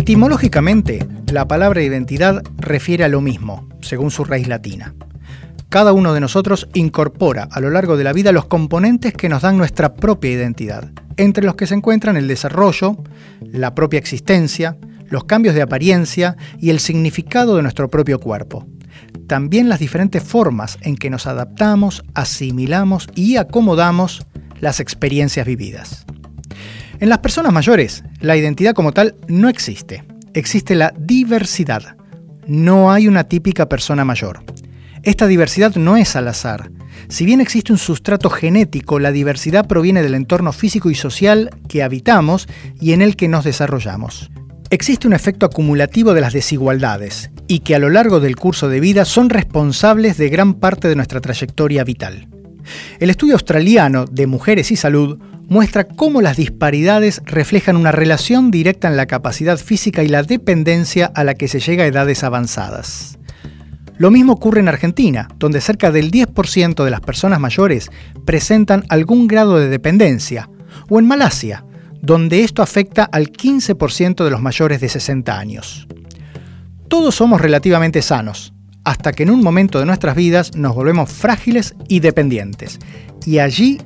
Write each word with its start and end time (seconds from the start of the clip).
Etimológicamente, 0.00 1.06
la 1.30 1.46
palabra 1.46 1.82
identidad 1.82 2.42
refiere 2.56 3.04
a 3.04 3.08
lo 3.08 3.20
mismo, 3.20 3.68
según 3.82 4.10
su 4.10 4.24
raíz 4.24 4.48
latina. 4.48 4.94
Cada 5.68 5.92
uno 5.92 6.14
de 6.14 6.20
nosotros 6.20 6.70
incorpora 6.72 7.46
a 7.50 7.60
lo 7.60 7.68
largo 7.68 7.98
de 7.98 8.04
la 8.04 8.14
vida 8.14 8.32
los 8.32 8.46
componentes 8.46 9.12
que 9.12 9.28
nos 9.28 9.42
dan 9.42 9.58
nuestra 9.58 9.92
propia 9.92 10.30
identidad, 10.30 10.90
entre 11.18 11.44
los 11.44 11.54
que 11.54 11.66
se 11.66 11.74
encuentran 11.74 12.16
el 12.16 12.28
desarrollo, 12.28 12.96
la 13.42 13.74
propia 13.74 13.98
existencia, 13.98 14.78
los 15.10 15.24
cambios 15.24 15.54
de 15.54 15.60
apariencia 15.60 16.38
y 16.58 16.70
el 16.70 16.80
significado 16.80 17.56
de 17.56 17.62
nuestro 17.62 17.90
propio 17.90 18.18
cuerpo. 18.20 18.66
También 19.26 19.68
las 19.68 19.80
diferentes 19.80 20.22
formas 20.24 20.78
en 20.80 20.96
que 20.96 21.10
nos 21.10 21.26
adaptamos, 21.26 22.04
asimilamos 22.14 23.06
y 23.14 23.36
acomodamos 23.36 24.26
las 24.60 24.80
experiencias 24.80 25.44
vividas. 25.44 26.06
En 27.00 27.08
las 27.08 27.20
personas 27.20 27.50
mayores, 27.50 28.04
la 28.20 28.36
identidad 28.36 28.74
como 28.74 28.92
tal 28.92 29.14
no 29.26 29.48
existe. 29.48 30.04
Existe 30.34 30.74
la 30.74 30.92
diversidad. 30.98 31.96
No 32.46 32.92
hay 32.92 33.08
una 33.08 33.24
típica 33.24 33.70
persona 33.70 34.04
mayor. 34.04 34.44
Esta 35.02 35.26
diversidad 35.26 35.76
no 35.76 35.96
es 35.96 36.14
al 36.14 36.28
azar. 36.28 36.70
Si 37.08 37.24
bien 37.24 37.40
existe 37.40 37.72
un 37.72 37.78
sustrato 37.78 38.28
genético, 38.28 38.98
la 38.98 39.12
diversidad 39.12 39.66
proviene 39.66 40.02
del 40.02 40.14
entorno 40.14 40.52
físico 40.52 40.90
y 40.90 40.94
social 40.94 41.48
que 41.68 41.82
habitamos 41.82 42.46
y 42.78 42.92
en 42.92 43.00
el 43.00 43.16
que 43.16 43.28
nos 43.28 43.46
desarrollamos. 43.46 44.30
Existe 44.68 45.06
un 45.06 45.14
efecto 45.14 45.46
acumulativo 45.46 46.12
de 46.12 46.20
las 46.20 46.34
desigualdades 46.34 47.30
y 47.48 47.60
que 47.60 47.74
a 47.74 47.78
lo 47.78 47.88
largo 47.88 48.20
del 48.20 48.36
curso 48.36 48.68
de 48.68 48.78
vida 48.78 49.06
son 49.06 49.30
responsables 49.30 50.18
de 50.18 50.28
gran 50.28 50.52
parte 50.52 50.86
de 50.86 50.96
nuestra 50.96 51.22
trayectoria 51.22 51.82
vital. 51.82 52.28
El 52.98 53.08
estudio 53.08 53.34
australiano 53.34 54.04
de 54.04 54.26
mujeres 54.26 54.70
y 54.70 54.76
salud 54.76 55.18
muestra 55.50 55.84
cómo 55.84 56.22
las 56.22 56.36
disparidades 56.36 57.20
reflejan 57.26 57.76
una 57.76 57.90
relación 57.90 58.52
directa 58.52 58.86
en 58.86 58.96
la 58.96 59.06
capacidad 59.06 59.58
física 59.58 60.04
y 60.04 60.08
la 60.08 60.22
dependencia 60.22 61.10
a 61.12 61.24
la 61.24 61.34
que 61.34 61.48
se 61.48 61.58
llega 61.58 61.82
a 61.82 61.88
edades 61.88 62.22
avanzadas. 62.22 63.18
Lo 63.98 64.12
mismo 64.12 64.32
ocurre 64.32 64.60
en 64.60 64.68
Argentina, 64.68 65.28
donde 65.38 65.60
cerca 65.60 65.90
del 65.90 66.12
10% 66.12 66.84
de 66.84 66.90
las 66.90 67.00
personas 67.00 67.40
mayores 67.40 67.90
presentan 68.24 68.84
algún 68.88 69.26
grado 69.26 69.58
de 69.58 69.68
dependencia, 69.68 70.48
o 70.88 71.00
en 71.00 71.08
Malasia, 71.08 71.64
donde 72.00 72.44
esto 72.44 72.62
afecta 72.62 73.02
al 73.02 73.32
15% 73.32 74.22
de 74.22 74.30
los 74.30 74.40
mayores 74.40 74.80
de 74.80 74.88
60 74.88 75.36
años. 75.36 75.88
Todos 76.86 77.16
somos 77.16 77.40
relativamente 77.40 78.02
sanos, 78.02 78.54
hasta 78.84 79.12
que 79.12 79.24
en 79.24 79.30
un 79.30 79.42
momento 79.42 79.80
de 79.80 79.86
nuestras 79.86 80.14
vidas 80.14 80.54
nos 80.54 80.76
volvemos 80.76 81.10
frágiles 81.10 81.74
y 81.88 81.98
dependientes. 81.98 82.78
Y 83.26 83.40
allí 83.40 83.80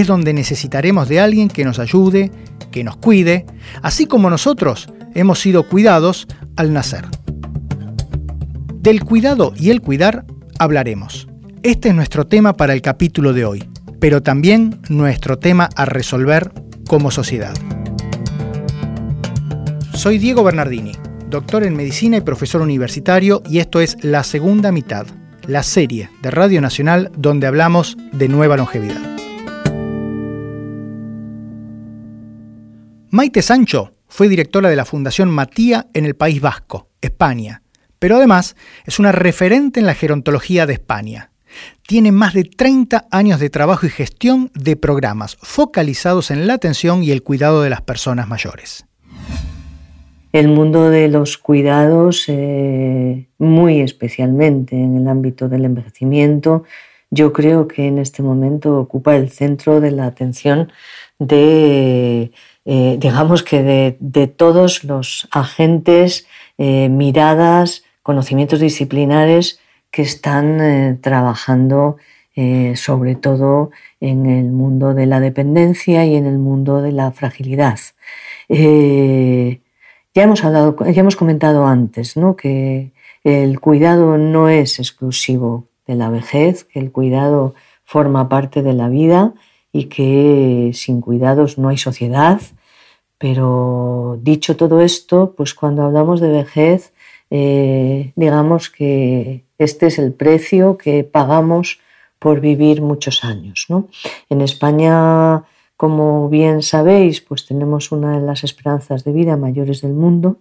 es 0.00 0.06
donde 0.06 0.32
necesitaremos 0.32 1.08
de 1.08 1.20
alguien 1.20 1.48
que 1.48 1.64
nos 1.64 1.78
ayude, 1.78 2.30
que 2.70 2.84
nos 2.84 2.96
cuide, 2.96 3.46
así 3.82 4.06
como 4.06 4.28
nosotros 4.28 4.88
hemos 5.14 5.40
sido 5.40 5.66
cuidados 5.68 6.26
al 6.56 6.72
nacer. 6.72 7.04
Del 8.74 9.04
cuidado 9.04 9.54
y 9.56 9.70
el 9.70 9.80
cuidar 9.80 10.26
hablaremos. 10.58 11.28
Este 11.62 11.88
es 11.88 11.94
nuestro 11.94 12.26
tema 12.26 12.52
para 12.52 12.72
el 12.72 12.82
capítulo 12.82 13.32
de 13.32 13.44
hoy, 13.44 13.64
pero 13.98 14.22
también 14.22 14.80
nuestro 14.88 15.38
tema 15.38 15.70
a 15.74 15.84
resolver 15.86 16.52
como 16.86 17.10
sociedad. 17.10 17.54
Soy 19.94 20.18
Diego 20.18 20.44
Bernardini 20.44 20.92
doctor 21.28 21.64
en 21.64 21.76
medicina 21.76 22.18
y 22.18 22.20
profesor 22.20 22.62
universitario, 22.62 23.42
y 23.48 23.58
esto 23.58 23.80
es 23.80 23.96
La 24.02 24.22
Segunda 24.22 24.72
Mitad, 24.72 25.06
la 25.46 25.62
serie 25.62 26.08
de 26.22 26.30
Radio 26.30 26.60
Nacional 26.60 27.10
donde 27.16 27.46
hablamos 27.46 27.96
de 28.12 28.28
nueva 28.28 28.56
longevidad. 28.56 29.15
Maite 33.10 33.42
Sancho 33.42 33.94
fue 34.08 34.28
directora 34.28 34.68
de 34.68 34.76
la 34.76 34.84
Fundación 34.84 35.30
Matía 35.30 35.86
en 35.94 36.04
el 36.04 36.16
País 36.16 36.40
Vasco, 36.40 36.88
España, 37.00 37.62
pero 37.98 38.16
además 38.16 38.56
es 38.84 38.98
una 38.98 39.12
referente 39.12 39.80
en 39.80 39.86
la 39.86 39.94
gerontología 39.94 40.66
de 40.66 40.74
España. 40.74 41.30
Tiene 41.86 42.12
más 42.12 42.34
de 42.34 42.44
30 42.44 43.06
años 43.10 43.40
de 43.40 43.50
trabajo 43.50 43.86
y 43.86 43.90
gestión 43.90 44.50
de 44.54 44.76
programas 44.76 45.38
focalizados 45.40 46.30
en 46.30 46.46
la 46.46 46.54
atención 46.54 47.02
y 47.02 47.12
el 47.12 47.22
cuidado 47.22 47.62
de 47.62 47.70
las 47.70 47.82
personas 47.82 48.28
mayores 48.28 48.86
el 50.38 50.48
mundo 50.48 50.90
de 50.90 51.08
los 51.08 51.38
cuidados, 51.38 52.24
eh, 52.28 53.26
muy 53.38 53.80
especialmente 53.80 54.76
en 54.76 54.96
el 54.96 55.08
ámbito 55.08 55.48
del 55.48 55.64
envejecimiento, 55.64 56.64
yo 57.10 57.32
creo 57.32 57.68
que 57.68 57.86
en 57.86 57.98
este 57.98 58.22
momento 58.22 58.78
ocupa 58.78 59.16
el 59.16 59.30
centro 59.30 59.80
de 59.80 59.92
la 59.92 60.06
atención 60.06 60.72
de, 61.18 62.32
eh, 62.66 62.96
digamos 63.00 63.42
que 63.42 63.96
de, 63.98 64.26
todos 64.26 64.84
los 64.84 65.28
agentes, 65.30 66.26
eh, 66.58 66.88
miradas, 66.88 67.84
conocimientos 68.02 68.60
disciplinares 68.60 69.60
que 69.90 70.02
están 70.02 71.00
trabajando 71.00 71.96
sobre 72.74 73.14
todo 73.14 73.70
en 73.98 74.26
el 74.26 74.52
mundo 74.52 74.92
de 74.92 75.06
la 75.06 75.20
dependencia 75.20 76.04
y 76.04 76.16
en 76.16 76.26
el 76.26 76.36
mundo 76.36 76.82
de 76.82 76.92
la 76.92 77.10
fragilidad. 77.12 77.78
Ya 78.48 80.22
hemos, 80.22 80.44
hablado, 80.44 80.76
ya 80.84 81.00
hemos 81.00 81.16
comentado 81.16 81.66
antes 81.66 82.16
¿no? 82.18 82.36
que 82.36 82.92
el 83.24 83.58
cuidado 83.58 84.18
no 84.18 84.48
es 84.48 84.78
exclusivo 84.78 85.66
de 85.86 85.94
la 85.94 86.10
vejez, 86.10 86.64
que 86.64 86.78
el 86.78 86.92
cuidado 86.92 87.54
forma 87.84 88.28
parte 88.28 88.62
de 88.62 88.72
la 88.72 88.88
vida 88.88 89.34
y 89.76 89.84
que 89.84 90.70
sin 90.72 91.00
cuidados 91.00 91.58
no 91.58 91.68
hay 91.68 91.76
sociedad. 91.76 92.40
Pero 93.18 94.18
dicho 94.22 94.56
todo 94.56 94.80
esto, 94.80 95.34
pues 95.36 95.54
cuando 95.54 95.82
hablamos 95.82 96.20
de 96.20 96.28
vejez, 96.28 96.92
eh, 97.30 98.12
digamos 98.16 98.70
que 98.70 99.44
este 99.58 99.86
es 99.86 99.98
el 99.98 100.12
precio 100.12 100.76
que 100.76 101.04
pagamos 101.04 101.80
por 102.18 102.40
vivir 102.40 102.82
muchos 102.82 103.24
años. 103.24 103.66
¿no? 103.68 103.88
En 104.28 104.40
España 104.40 105.44
como 105.76 106.30
bien 106.30 106.62
sabéis, 106.62 107.20
pues 107.20 107.46
tenemos 107.46 107.92
una 107.92 108.18
de 108.18 108.26
las 108.26 108.44
esperanzas 108.44 109.04
de 109.04 109.12
vida 109.12 109.36
mayores 109.36 109.82
del 109.82 109.92
mundo. 109.92 110.38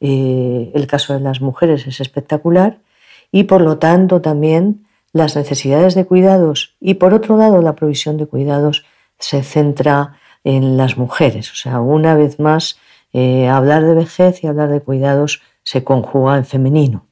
Eh, 0.00 0.70
el 0.74 0.86
caso 0.86 1.12
de 1.12 1.20
las 1.20 1.40
mujeres 1.40 1.86
es 1.86 2.00
espectacular 2.00 2.78
y 3.30 3.44
por 3.44 3.60
lo 3.60 3.78
tanto 3.78 4.22
también 4.22 4.86
las 5.12 5.36
necesidades 5.36 5.94
de 5.94 6.04
cuidados 6.06 6.76
y 6.80 6.94
por 6.94 7.14
otro 7.14 7.36
lado 7.36 7.62
la 7.62 7.74
provisión 7.74 8.16
de 8.16 8.26
cuidados 8.26 8.84
se 9.18 9.42
centra 9.42 10.18
en 10.44 10.76
las 10.76 10.96
mujeres. 10.96 11.50
O 11.52 11.56
sea, 11.56 11.80
una 11.80 12.14
vez 12.14 12.38
más, 12.38 12.78
eh, 13.12 13.48
hablar 13.48 13.84
de 13.84 13.94
vejez 13.94 14.44
y 14.44 14.46
hablar 14.46 14.68
de 14.68 14.80
cuidados 14.80 15.42
se 15.62 15.84
conjuga 15.84 16.36
en 16.36 16.44
femenino. 16.44 17.06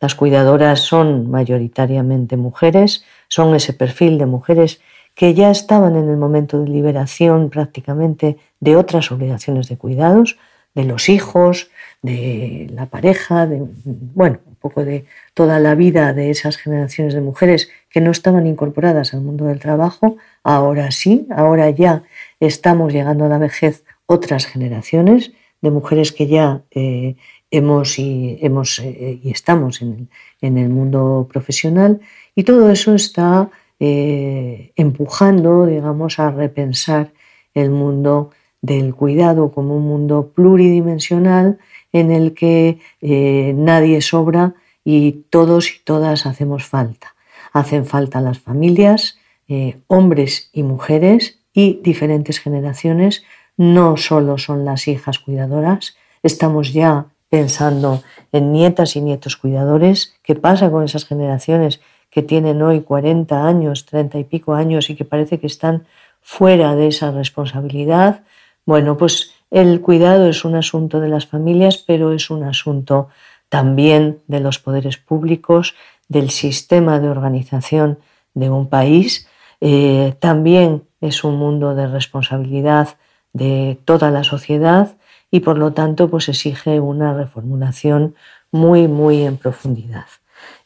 Las 0.00 0.14
cuidadoras 0.14 0.80
son 0.80 1.30
mayoritariamente 1.30 2.36
mujeres, 2.36 3.04
son 3.28 3.54
ese 3.54 3.72
perfil 3.72 4.18
de 4.18 4.26
mujeres 4.26 4.80
que 5.14 5.34
ya 5.34 5.50
estaban 5.50 5.96
en 5.96 6.08
el 6.08 6.16
momento 6.16 6.58
de 6.58 6.68
liberación 6.68 7.50
prácticamente 7.50 8.38
de 8.60 8.76
otras 8.76 9.10
obligaciones 9.12 9.68
de 9.68 9.78
cuidados, 9.78 10.38
de 10.74 10.84
los 10.84 11.08
hijos, 11.08 11.70
de 12.02 12.68
la 12.74 12.86
pareja, 12.86 13.46
de, 13.46 13.62
bueno, 13.84 14.40
poco 14.62 14.84
de 14.84 15.04
toda 15.34 15.58
la 15.58 15.74
vida 15.74 16.14
de 16.14 16.30
esas 16.30 16.56
generaciones 16.56 17.12
de 17.12 17.20
mujeres 17.20 17.70
que 17.90 18.00
no 18.00 18.10
estaban 18.10 18.46
incorporadas 18.46 19.12
al 19.12 19.20
mundo 19.20 19.44
del 19.44 19.58
trabajo, 19.58 20.16
ahora 20.42 20.90
sí, 20.90 21.26
ahora 21.30 21.68
ya 21.68 22.04
estamos 22.40 22.92
llegando 22.92 23.26
a 23.26 23.28
la 23.28 23.38
vejez 23.38 23.84
otras 24.06 24.46
generaciones 24.46 25.32
de 25.62 25.70
mujeres 25.70 26.12
que 26.12 26.26
ya 26.26 26.62
eh, 26.70 27.16
hemos, 27.50 27.98
y, 27.98 28.38
hemos 28.42 28.78
eh, 28.80 29.20
y 29.22 29.30
estamos 29.30 29.80
en 29.80 30.08
el 30.58 30.68
mundo 30.68 31.28
profesional. 31.32 32.00
Y 32.34 32.42
todo 32.42 32.70
eso 32.70 32.94
está 32.94 33.50
eh, 33.80 34.72
empujando, 34.76 35.66
digamos, 35.66 36.18
a 36.18 36.30
repensar 36.30 37.12
el 37.54 37.70
mundo 37.70 38.30
del 38.60 38.94
cuidado 38.94 39.50
como 39.50 39.76
un 39.76 39.84
mundo 39.84 40.32
pluridimensional 40.34 41.58
en 41.92 42.10
el 42.10 42.32
que 42.32 42.78
nadie 43.56 44.00
sobra 44.00 44.54
y 44.84 45.12
todos 45.30 45.70
y 45.70 45.84
todas 45.84 46.26
hacemos 46.26 46.64
falta. 46.64 47.14
Hacen 47.52 47.86
falta 47.86 48.20
las 48.20 48.38
familias, 48.38 49.18
eh, 49.48 49.78
hombres 49.86 50.50
y 50.52 50.62
mujeres 50.62 51.38
y 51.52 51.80
diferentes 51.82 52.38
generaciones. 52.40 53.24
No 53.56 53.96
solo 53.96 54.38
son 54.38 54.64
las 54.64 54.88
hijas 54.88 55.18
cuidadoras, 55.18 55.96
estamos 56.22 56.72
ya 56.72 57.06
pensando 57.28 58.02
en 58.32 58.52
nietas 58.52 58.96
y 58.96 59.00
nietos 59.00 59.36
cuidadores. 59.36 60.14
¿Qué 60.22 60.34
pasa 60.34 60.70
con 60.70 60.84
esas 60.84 61.04
generaciones 61.04 61.80
que 62.10 62.22
tienen 62.22 62.60
hoy 62.60 62.82
40 62.82 63.46
años, 63.46 63.86
30 63.86 64.18
y 64.18 64.24
pico 64.24 64.54
años 64.54 64.90
y 64.90 64.96
que 64.96 65.04
parece 65.04 65.40
que 65.40 65.46
están 65.46 65.86
fuera 66.22 66.76
de 66.76 66.86
esa 66.86 67.10
responsabilidad, 67.10 68.22
bueno, 68.64 68.96
pues 68.96 69.32
el 69.50 69.80
cuidado 69.80 70.28
es 70.28 70.44
un 70.44 70.54
asunto 70.54 71.00
de 71.00 71.08
las 71.08 71.26
familias, 71.26 71.78
pero 71.78 72.12
es 72.12 72.30
un 72.30 72.44
asunto 72.44 73.08
también 73.52 74.22
de 74.28 74.40
los 74.40 74.58
poderes 74.58 74.96
públicos, 74.96 75.74
del 76.08 76.30
sistema 76.30 77.00
de 77.00 77.10
organización 77.10 77.98
de 78.32 78.48
un 78.48 78.66
país. 78.70 79.28
Eh, 79.60 80.14
también 80.20 80.84
es 81.02 81.22
un 81.22 81.36
mundo 81.36 81.74
de 81.74 81.86
responsabilidad 81.86 82.96
de 83.34 83.78
toda 83.84 84.10
la 84.10 84.24
sociedad 84.24 84.96
y 85.30 85.40
por 85.40 85.58
lo 85.58 85.74
tanto 85.74 86.08
pues 86.08 86.30
exige 86.30 86.80
una 86.80 87.12
reformulación 87.12 88.14
muy, 88.52 88.88
muy 88.88 89.20
en 89.22 89.36
profundidad. 89.36 90.06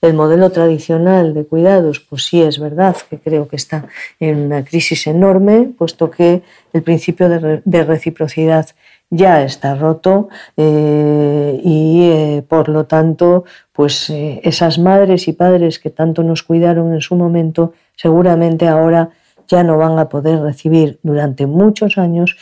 El 0.00 0.15
modelo 0.15 0.50
tradicional 0.50 1.35
de 1.35 1.44
cuidados, 1.44 1.99
pues 1.99 2.25
sí 2.27 2.41
es 2.41 2.61
verdad 2.61 2.97
que 3.11 3.19
creo 3.19 3.49
que 3.49 3.56
está 3.56 3.89
en 4.21 4.39
una 4.39 4.65
crisis 4.65 5.09
enorme, 5.09 5.73
puesto 5.77 6.09
que 6.09 6.43
el 6.73 6.82
principio 6.82 7.29
de, 7.29 7.85
reciprocidad 7.85 8.69
ya 9.11 9.43
está 9.43 9.75
roto 9.75 10.29
eh, 10.56 11.61
y 11.62 12.11
eh, 12.11 12.44
por 12.47 12.69
lo 12.69 12.87
tanto, 12.87 13.44
pues 13.73 14.11
eh, 14.11 14.41
esas 14.44 14.79
madres 14.79 15.29
y 15.29 15.32
padres 15.32 15.79
que 15.79 15.91
tanto 15.91 16.23
nos 16.23 16.43
cuidaron 16.43 16.93
en 16.93 17.00
su 17.00 17.14
momento, 17.14 17.73
seguramente 17.94 18.69
ahora 18.69 19.11
ya 19.49 19.62
no 19.62 19.79
van 19.79 19.99
a 19.99 20.08
poder 20.08 20.41
recibir 20.41 20.99
durante 21.03 21.47
muchos 21.47 21.99
años 21.99 22.37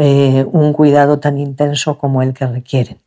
un 0.00 0.72
cuidado 0.74 1.18
tan 1.18 1.38
intenso 1.38 1.98
como 1.98 2.22
el 2.22 2.32
que 2.32 2.46
requieren. 2.46 2.98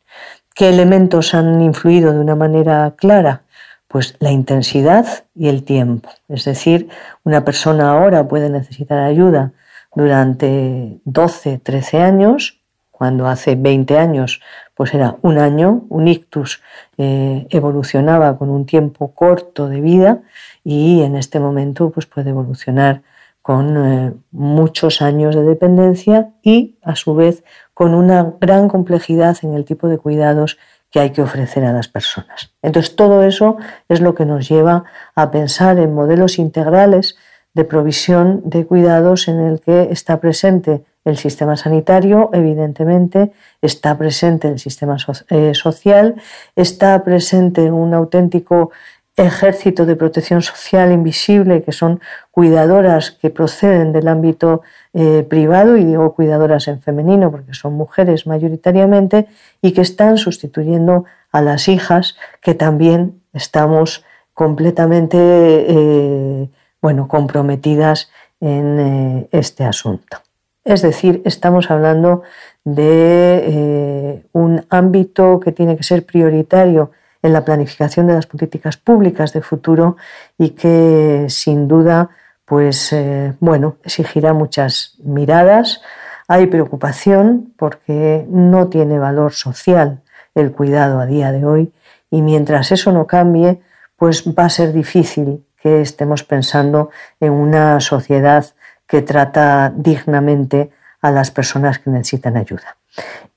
¿Qué 0.54 0.68
elementos 0.68 1.34
han 1.34 1.62
influido 1.62 2.12
de 2.12 2.20
una 2.20 2.36
manera 2.36 2.96
clara? 2.98 3.44
Pues 3.88 4.18
la 4.20 4.32
intensidad 4.32 5.06
y 5.34 5.48
el 5.48 5.64
tiempo. 5.64 6.10
Es 6.28 6.44
decir, 6.44 6.90
una 7.24 7.46
persona 7.46 7.92
ahora 7.92 8.28
puede 8.28 8.50
necesitar 8.50 9.00
ayuda 9.00 9.54
durante 9.96 11.00
12, 11.06 11.60
13 11.60 12.00
años, 12.00 12.61
cuando 13.02 13.26
hace 13.28 13.56
20 13.56 13.98
años 13.98 14.42
pues 14.76 14.94
era 14.94 15.18
un 15.24 15.40
año, 15.40 15.86
un 15.90 16.08
ictus 16.08 16.62
eh, 17.00 17.48
evolucionaba 17.50 18.38
con 18.38 18.52
un 18.52 18.68
tiempo 18.68 19.16
corto 19.16 19.68
de 19.68 19.82
vida 19.82 20.22
y 20.64 21.02
en 21.02 21.16
este 21.16 21.40
momento 21.40 21.90
pues 21.90 22.06
puede 22.06 22.30
evolucionar 22.30 23.02
con 23.42 23.76
eh, 23.76 24.14
muchos 24.30 25.02
años 25.02 25.34
de 25.34 25.42
dependencia 25.42 26.30
y 26.44 26.78
a 26.84 26.96
su 26.96 27.16
vez 27.16 27.44
con 27.74 27.96
una 27.96 28.36
gran 28.40 28.68
complejidad 28.68 29.36
en 29.42 29.56
el 29.56 29.66
tipo 29.66 29.88
de 29.88 29.98
cuidados 29.98 30.60
que 30.92 31.00
hay 31.00 31.10
que 31.10 31.24
ofrecer 31.24 31.66
a 31.66 31.74
las 31.74 31.88
personas. 31.88 32.54
Entonces, 32.62 32.96
todo 32.96 33.24
eso 33.24 33.58
es 33.90 34.00
lo 34.00 34.14
que 34.14 34.26
nos 34.26 34.48
lleva 34.48 34.84
a 35.16 35.32
pensar 35.32 35.80
en 35.80 35.96
modelos 35.96 36.38
integrales 36.38 37.18
de 37.56 37.66
provisión 37.66 38.44
de 38.46 38.68
cuidados 38.68 39.28
en 39.28 39.40
el 39.40 39.60
que 39.60 39.88
está 39.90 40.20
presente 40.20 40.86
el 41.04 41.18
sistema 41.18 41.56
sanitario, 41.56 42.30
evidentemente, 42.34 43.32
está 43.62 43.98
presente 43.98 44.48
el 44.48 44.60
sistema 44.60 44.98
eh, 45.30 45.54
social, 45.54 46.16
está 46.56 47.04
presente 47.04 47.72
un 47.72 47.94
auténtico 47.94 48.72
ejército 49.18 49.86
de 49.86 49.96
protección 49.96 50.42
social 50.42 50.92
invisible, 50.92 51.64
que 51.64 51.72
son 51.72 52.00
cuidadoras 52.32 53.12
que 53.12 53.30
proceden 53.30 53.92
del 53.92 54.08
ámbito 54.08 54.62
eh, 54.94 55.26
privado, 55.28 55.76
y 55.76 55.86
digo 55.86 56.14
cuidadoras 56.14 56.68
en 56.68 56.82
femenino 56.82 57.30
porque 57.30 57.54
son 57.54 57.74
mujeres 57.74 58.26
mayoritariamente, 58.26 59.28
y 59.62 59.74
que 59.74 59.82
están 59.82 60.18
sustituyendo 60.18 61.06
a 61.32 61.42
las 61.42 61.68
hijas, 61.68 62.16
que 62.42 62.54
también 62.54 63.22
estamos 63.34 64.06
completamente 64.34 65.18
eh, 65.18 66.50
bueno, 66.82 67.08
comprometidas 67.08 68.10
en 68.40 69.28
este 69.32 69.66
asunto. 69.66 70.18
Es 70.64 70.82
decir, 70.82 71.22
estamos 71.26 71.72
hablando 71.72 72.22
de 72.64 74.24
un 74.32 74.66
ámbito 74.70 75.40
que 75.40 75.52
tiene 75.52 75.76
que 75.76 75.84
ser 75.84 76.06
prioritario 76.06 76.92
en 77.24 77.34
la 77.34 77.46
planificación 77.46 78.08
de 78.08 78.14
las 78.14 78.28
políticas 78.28 78.78
públicas 78.78 79.34
de 79.34 79.42
futuro 79.42 79.98
y 80.38 80.52
que 80.52 81.26
sin 81.30 81.68
duda 81.68 82.10
pues 82.52 82.92
eh, 82.92 83.34
bueno, 83.40 83.78
exigirá 83.86 84.34
muchas 84.34 84.96
miradas. 85.02 85.82
Hay 86.28 86.48
preocupación 86.48 87.54
porque 87.56 88.26
no 88.28 88.68
tiene 88.68 89.00
valor 89.00 89.32
social 89.32 90.02
el 90.36 90.52
cuidado 90.52 91.00
a 91.00 91.06
día 91.06 91.32
de 91.32 91.46
hoy 91.46 91.72
y 92.10 92.22
mientras 92.22 92.74
eso 92.74 92.92
no 92.92 93.08
cambie, 93.08 93.62
pues 93.96 94.26
va 94.28 94.46
a 94.46 94.50
ser 94.50 94.74
difícil 94.74 95.46
que 95.62 95.80
estemos 95.80 96.24
pensando 96.24 96.90
en 97.22 97.32
una 97.32 97.80
sociedad 97.80 98.46
que 98.92 99.02
trata 99.02 99.72
dignamente 99.74 100.70
a 101.02 101.12
las 101.12 101.32
personas 101.32 101.80
que 101.80 101.90
necesitan 101.90 102.36
ayuda. 102.36 102.76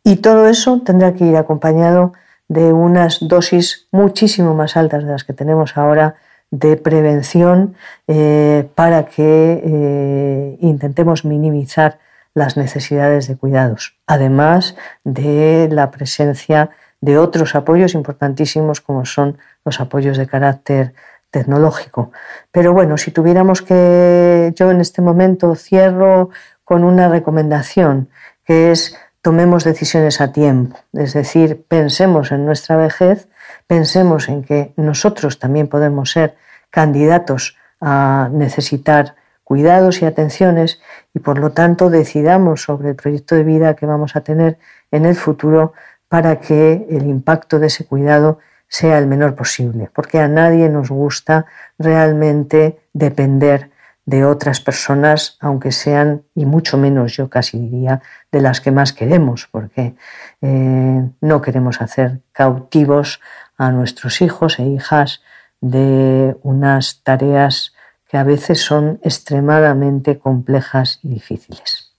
Y 0.03 0.17
todo 0.17 0.49
eso 0.49 0.83
tendrá 0.85 1.15
que 1.15 1.25
ir 1.27 1.37
acompañado 1.37 2.12
de 2.49 2.73
unas 2.73 3.19
dosis 3.21 3.87
muchísimo 3.93 4.53
más 4.56 4.77
altas 4.77 5.05
de 5.05 5.12
las 5.12 5.23
que 5.23 5.33
tenemos 5.33 5.77
ahora 5.77 6.17
de 6.51 6.77
prevención 6.77 7.77
eh, 8.09 8.69
para 8.75 9.06
que 9.06 9.62
eh, 9.65 10.59
intentemos 10.61 11.25
minimizar 11.25 12.00
las 12.35 12.57
necesidades 12.57 13.29
de 13.29 13.37
cuidados, 13.37 13.97
además 14.09 14.75
de 15.05 15.69
la 15.71 15.93
presencia 15.93 16.71
de 17.00 17.17
otros 17.17 17.55
apoyos 17.55 17.95
importantísimos 17.95 18.81
como 18.81 19.05
son 19.05 19.39
los 19.65 19.79
apoyos 19.81 20.19
de 20.19 20.27
carácter 20.27 20.95
tecnológico. 21.35 22.13
Pero 22.53 22.73
bueno, 22.73 22.97
si 22.97 23.11
tuviéramos 23.11 23.61
que, 23.61 24.53
yo 24.55 24.71
en 24.71 24.81
este 24.81 25.03
momento 25.03 25.57
cierro 25.57 26.31
con 26.63 26.85
una 26.85 27.09
recomendación, 27.09 28.09
que 28.45 28.71
es 28.71 28.97
tomemos 29.21 29.65
decisiones 29.65 30.21
a 30.21 30.31
tiempo, 30.31 30.79
es 30.93 31.13
decir, 31.13 31.65
pensemos 31.67 32.31
en 32.31 32.47
nuestra 32.47 32.77
vejez, 32.77 33.27
pensemos 33.67 34.29
en 34.29 34.45
que 34.45 34.73
nosotros 34.77 35.41
también 35.41 35.67
podemos 35.67 36.13
ser 36.13 36.37
candidatos 36.71 37.57
a 37.81 38.29
necesitar 38.31 39.17
cuidados 39.43 40.03
y 40.03 40.05
atenciones 40.05 40.81
y 41.15 41.19
por 41.19 41.41
lo 41.41 41.51
tanto 41.51 41.91
decidamos 41.91 42.63
sobre 42.63 42.91
el 42.91 42.95
proyecto 42.95 43.35
de 43.35 43.43
vida 43.43 43.75
que 43.75 43.87
vamos 43.87 44.15
a 44.15 44.21
tener 44.21 44.57
en 44.93 45.05
el 45.05 45.17
futuro 45.17 45.73
para 46.09 46.39
que 46.39 46.87
el 46.91 47.07
impacto 47.07 47.59
de 47.59 47.67
ese 47.67 47.87
cuidado 47.87 48.39
sea 48.75 48.99
el 48.99 49.06
menor 49.06 49.37
posible, 49.37 49.88
porque 49.94 50.19
a 50.19 50.26
nadie 50.26 50.69
nos 50.69 50.91
gusta 50.91 51.47
realmente 51.79 52.81
depender 52.93 53.71
de 54.05 54.25
otras 54.25 54.61
personas, 54.61 55.37
aunque 55.38 55.71
sean, 55.71 56.25
y 56.35 56.44
mucho 56.44 56.76
menos 56.76 57.17
yo 57.17 57.31
casi 57.31 57.56
diría, 57.56 58.03
de 58.32 58.41
las 58.41 58.61
que 58.61 58.73
más 58.73 58.93
queremos, 58.93 59.47
porque 59.49 59.94
eh, 60.43 61.09
no 61.21 61.41
queremos 61.41 61.81
hacer 61.81 62.23
cautivos 62.32 63.21
a 63.56 63.71
nuestros 63.71 64.21
hijos 64.21 64.59
e 64.59 64.65
hijas 64.65 65.23
de 65.61 66.37
unas 66.43 67.05
tareas 67.05 67.75
que 68.09 68.17
a 68.17 68.25
veces 68.25 68.61
son 68.61 68.99
extremadamente 69.05 70.19
complejas 70.19 70.99
y 71.05 71.11
difíciles. 71.11 71.94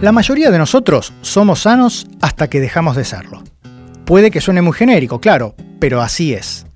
La 0.00 0.12
mayoría 0.12 0.52
de 0.52 0.58
nosotros 0.58 1.12
somos 1.20 1.62
sanos 1.62 2.06
hasta 2.20 2.46
que 2.46 2.60
dejamos 2.60 2.94
de 2.94 3.04
serlo. 3.04 3.42
Puede 4.04 4.30
que 4.30 4.40
suene 4.40 4.62
muy 4.62 4.72
genérico, 4.72 5.20
claro, 5.20 5.54
pero 5.78 6.00
así 6.00 6.32
es. 6.32 6.66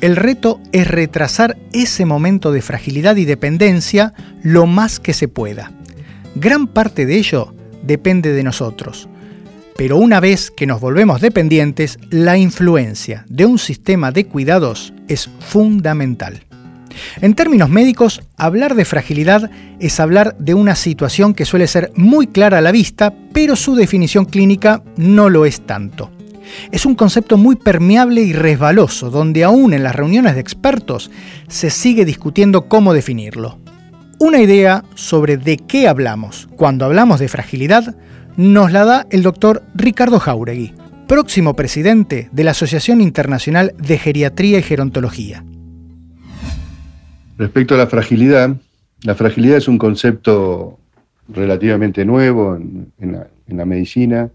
El 0.00 0.16
reto 0.16 0.60
es 0.72 0.86
retrasar 0.86 1.56
ese 1.72 2.04
momento 2.04 2.52
de 2.52 2.60
fragilidad 2.60 3.16
y 3.16 3.24
dependencia 3.24 4.12
lo 4.42 4.66
más 4.66 5.00
que 5.00 5.14
se 5.14 5.26
pueda. 5.26 5.72
Gran 6.34 6.66
parte 6.66 7.06
de 7.06 7.16
ello 7.16 7.54
depende 7.82 8.32
de 8.32 8.42
nosotros. 8.42 9.08
Pero 9.76 9.98
una 9.98 10.20
vez 10.20 10.50
que 10.50 10.66
nos 10.66 10.80
volvemos 10.80 11.20
dependientes, 11.20 11.98
la 12.10 12.36
influencia 12.36 13.24
de 13.28 13.46
un 13.46 13.58
sistema 13.58 14.10
de 14.10 14.26
cuidados 14.26 14.92
es 15.08 15.30
fundamental. 15.40 16.42
En 17.20 17.34
términos 17.34 17.68
médicos, 17.68 18.22
hablar 18.36 18.74
de 18.74 18.86
fragilidad 18.86 19.50
es 19.80 20.00
hablar 20.00 20.36
de 20.38 20.54
una 20.54 20.74
situación 20.74 21.34
que 21.34 21.44
suele 21.44 21.66
ser 21.66 21.92
muy 21.94 22.26
clara 22.26 22.58
a 22.58 22.62
la 22.62 22.72
vista, 22.72 23.14
pero 23.32 23.54
su 23.54 23.74
definición 23.74 24.24
clínica 24.24 24.82
no 24.96 25.28
lo 25.28 25.44
es 25.44 25.60
tanto. 25.66 26.10
Es 26.70 26.86
un 26.86 26.94
concepto 26.94 27.36
muy 27.36 27.56
permeable 27.56 28.22
y 28.22 28.32
resbaloso, 28.32 29.10
donde 29.10 29.44
aún 29.44 29.72
en 29.72 29.82
las 29.82 29.94
reuniones 29.94 30.34
de 30.34 30.40
expertos 30.40 31.10
se 31.48 31.70
sigue 31.70 32.04
discutiendo 32.04 32.68
cómo 32.68 32.94
definirlo. 32.94 33.58
Una 34.18 34.40
idea 34.40 34.84
sobre 34.94 35.36
de 35.36 35.58
qué 35.58 35.88
hablamos 35.88 36.48
cuando 36.56 36.84
hablamos 36.84 37.20
de 37.20 37.28
fragilidad 37.28 37.96
nos 38.36 38.72
la 38.72 38.84
da 38.84 39.06
el 39.10 39.22
doctor 39.22 39.62
Ricardo 39.74 40.18
Jauregui, 40.18 40.74
próximo 41.06 41.54
presidente 41.54 42.28
de 42.32 42.44
la 42.44 42.50
Asociación 42.52 43.00
Internacional 43.00 43.74
de 43.78 43.98
Geriatría 43.98 44.58
y 44.58 44.62
Gerontología. 44.62 45.44
Respecto 47.38 47.74
a 47.74 47.78
la 47.78 47.86
fragilidad, 47.86 48.56
la 49.02 49.14
fragilidad 49.14 49.58
es 49.58 49.68
un 49.68 49.78
concepto 49.78 50.78
relativamente 51.28 52.04
nuevo 52.04 52.56
en, 52.56 52.92
la, 52.98 53.64
medicina 53.64 54.30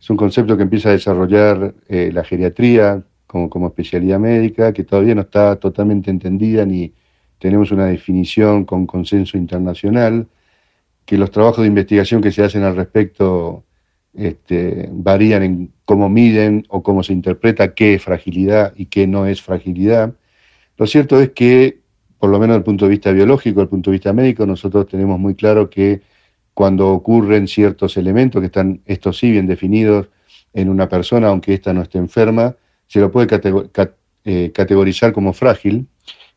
es 0.00 0.10
un 0.10 0.16
concepto 0.16 0.56
que 0.56 0.62
empieza 0.62 0.90
a 0.90 0.92
desarrollar 0.92 1.74
eh, 1.88 2.10
la 2.12 2.24
geriatría 2.24 3.02
como, 3.26 3.50
como, 3.50 3.68
especialidad 3.68 4.18
médica, 4.18 4.72
que 4.72 4.84
todavía 4.84 5.14
no 5.14 5.22
está 5.22 5.56
totalmente 5.56 6.10
entendida 6.10 6.64
ni 6.64 6.92
tenemos 7.38 7.70
una 7.70 7.86
definición 7.86 8.64
con 8.64 8.86
consenso 8.86 9.36
internacional, 9.36 10.26
que 11.04 11.18
los 11.18 11.30
trabajos 11.30 11.62
de 11.62 11.68
investigación 11.68 12.20
que 12.20 12.32
se 12.32 12.42
hacen 12.42 12.62
al 12.62 12.76
respecto 12.76 13.64
este, 14.14 14.88
varían 14.92 15.42
en 15.42 15.72
cómo 15.84 16.08
miden 16.08 16.64
o 16.68 16.82
cómo 16.82 17.02
se 17.02 17.12
interpreta 17.12 17.74
qué 17.74 17.94
es 17.94 18.02
fragilidad 18.02 18.72
y 18.76 18.86
qué 18.86 19.06
no 19.06 19.26
es 19.26 19.42
fragilidad. 19.42 20.14
Lo 20.76 20.86
cierto 20.86 21.20
es 21.20 21.30
que, 21.30 21.80
por 22.18 22.30
lo 22.30 22.38
menos 22.38 22.54
desde 22.54 22.58
el 22.58 22.64
punto 22.64 22.84
de 22.86 22.90
vista 22.90 23.12
biológico, 23.12 23.60
desde 23.60 23.64
el 23.64 23.68
punto 23.68 23.90
de 23.90 23.96
vista 23.96 24.12
médico, 24.12 24.46
nosotros 24.46 24.86
tenemos 24.86 25.18
muy 25.18 25.34
claro 25.34 25.68
que 25.68 26.02
cuando 26.56 26.88
ocurren 26.88 27.48
ciertos 27.48 27.98
elementos 27.98 28.40
que 28.40 28.46
están, 28.46 28.80
estos 28.86 29.18
sí, 29.18 29.30
bien 29.30 29.46
definidos 29.46 30.08
en 30.54 30.70
una 30.70 30.88
persona, 30.88 31.28
aunque 31.28 31.52
ésta 31.52 31.74
no 31.74 31.82
esté 31.82 31.98
enferma, 31.98 32.56
se 32.86 32.98
lo 32.98 33.12
puede 33.12 33.28
eh, 34.24 34.52
categorizar 34.54 35.12
como 35.12 35.34
frágil 35.34 35.86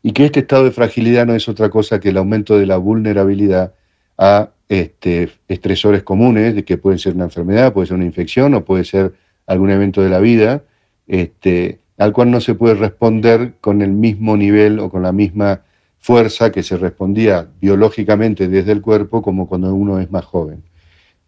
y 0.02 0.12
que 0.12 0.26
este 0.26 0.40
estado 0.40 0.64
de 0.64 0.72
fragilidad 0.72 1.24
no 1.24 1.34
es 1.34 1.48
otra 1.48 1.70
cosa 1.70 2.00
que 2.00 2.10
el 2.10 2.18
aumento 2.18 2.58
de 2.58 2.66
la 2.66 2.76
vulnerabilidad 2.76 3.72
a 4.18 4.50
este, 4.68 5.30
estresores 5.48 6.02
comunes, 6.02 6.64
que 6.64 6.76
pueden 6.76 6.98
ser 6.98 7.14
una 7.14 7.24
enfermedad, 7.24 7.72
puede 7.72 7.86
ser 7.86 7.96
una 7.96 8.04
infección 8.04 8.52
o 8.52 8.62
puede 8.62 8.84
ser 8.84 9.14
algún 9.46 9.70
evento 9.70 10.02
de 10.02 10.10
la 10.10 10.18
vida, 10.18 10.64
este, 11.06 11.78
al 11.96 12.12
cual 12.12 12.30
no 12.30 12.42
se 12.42 12.54
puede 12.54 12.74
responder 12.74 13.54
con 13.62 13.80
el 13.80 13.92
mismo 13.92 14.36
nivel 14.36 14.80
o 14.80 14.90
con 14.90 15.02
la 15.02 15.12
misma 15.12 15.62
fuerza 16.00 16.50
que 16.50 16.62
se 16.62 16.76
respondía 16.76 17.46
biológicamente 17.60 18.48
desde 18.48 18.72
el 18.72 18.80
cuerpo 18.80 19.22
como 19.22 19.46
cuando 19.46 19.72
uno 19.74 20.00
es 20.00 20.10
más 20.10 20.24
joven. 20.24 20.62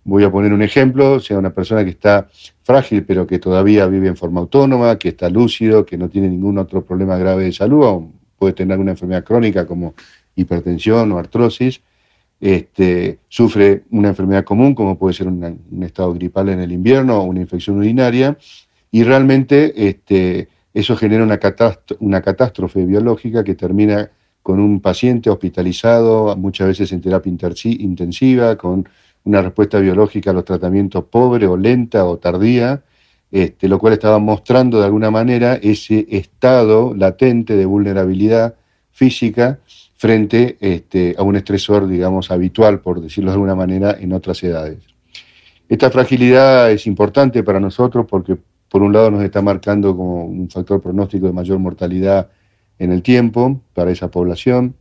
Voy 0.05 0.25
a 0.25 0.33
poner 0.33 0.53
un 0.53 0.63
ejemplo, 0.63 1.21
sea 1.21 1.39
una 1.39 1.51
persona 1.51 1.85
que 1.85 1.91
está 1.91 2.29
frágil 2.63 3.05
pero 3.05 3.27
que 3.27 3.39
todavía 3.39 3.87
vive 3.87 4.09
en 4.09 4.17
forma 4.17 4.41
autónoma, 4.41 4.99
que 4.99 5.11
está 5.11 5.29
lúcido, 5.29 5.85
que 5.87 5.97
no 5.97 6.09
tiene 6.09 6.29
ningún 6.29 6.59
otro 6.59 6.85
problema 6.85 7.17
grave 7.17 7.45
de 7.45 7.53
salud, 7.53 7.85
o 7.85 8.11
puede 8.37 8.55
tener 8.55 8.73
alguna 8.73 8.93
enfermedad 8.93 9.23
crónica 9.23 9.67
como 9.67 9.95
hipertensión 10.35 11.13
o 11.13 11.19
artrosis, 11.19 11.83
este, 12.41 13.19
sufre 13.29 13.85
una 13.91 14.09
enfermedad 14.09 14.43
común 14.43 14.75
como 14.75 14.99
puede 14.99 15.15
ser 15.15 15.29
un 15.29 15.83
estado 15.83 16.13
gripal 16.15 16.49
en 16.49 16.59
el 16.59 16.73
invierno 16.73 17.19
o 17.19 17.25
una 17.25 17.41
infección 17.41 17.79
urinaria, 17.79 18.37
y 18.91 19.05
realmente 19.05 19.89
este, 19.89 20.49
eso 20.75 20.97
genera 20.97 21.23
una 21.23 22.23
catástrofe 22.23 22.85
biológica 22.85 23.45
que 23.45 23.55
termina 23.55 24.11
con 24.43 24.59
un 24.59 24.81
paciente 24.81 25.31
hospitalizado, 25.31 26.37
muchas 26.37 26.69
veces 26.69 26.93
en 26.93 27.01
terapia 27.01 27.33
intensiva, 27.65 28.57
con 28.57 28.89
una 29.25 29.41
respuesta 29.41 29.79
biológica 29.79 30.31
a 30.31 30.35
los 30.35 30.45
tratamientos 30.45 31.05
pobre 31.05 31.47
o 31.47 31.57
lenta 31.57 32.05
o 32.05 32.19
tardía, 32.19 32.83
este, 33.31 33.69
lo 33.69 33.79
cual 33.79 33.95
estaba 33.95 34.19
mostrando 34.19 34.79
de 34.81 34.87
alguna 34.87 35.11
manera 35.11 35.55
ese 35.55 36.07
estado 36.11 36.95
latente 36.95 37.57
de 37.57 37.65
vulnerabilidad 37.65 38.57
física 38.91 39.61
frente 39.97 40.57
este, 40.61 41.15
a 41.17 41.23
un 41.23 41.37
estresor, 41.37 41.87
digamos, 41.87 42.31
habitual, 42.31 42.81
por 42.81 43.01
decirlo 43.01 43.31
de 43.31 43.35
alguna 43.35 43.55
manera, 43.55 43.97
en 43.99 44.13
otras 44.13 44.43
edades. 44.43 44.79
Esta 45.69 45.91
fragilidad 45.91 46.71
es 46.73 46.87
importante 46.87 47.43
para 47.45 47.61
nosotros 47.61 48.07
porque, 48.11 48.37
por 48.69 48.83
un 48.83 48.93
lado, 48.93 49.13
nos 49.13 49.23
está 49.23 49.41
marcando 49.41 49.97
como 49.97 50.25
un 50.25 50.51
factor 50.51 50.83
pronóstico 50.83 51.27
de 51.27 51.33
mayor 51.33 51.59
mortalidad 51.61 52.29
en 52.83 52.91
el 52.91 53.03
tiempo 53.03 53.61
para 53.75 53.93
esa 53.93 54.11
población. 54.11 54.75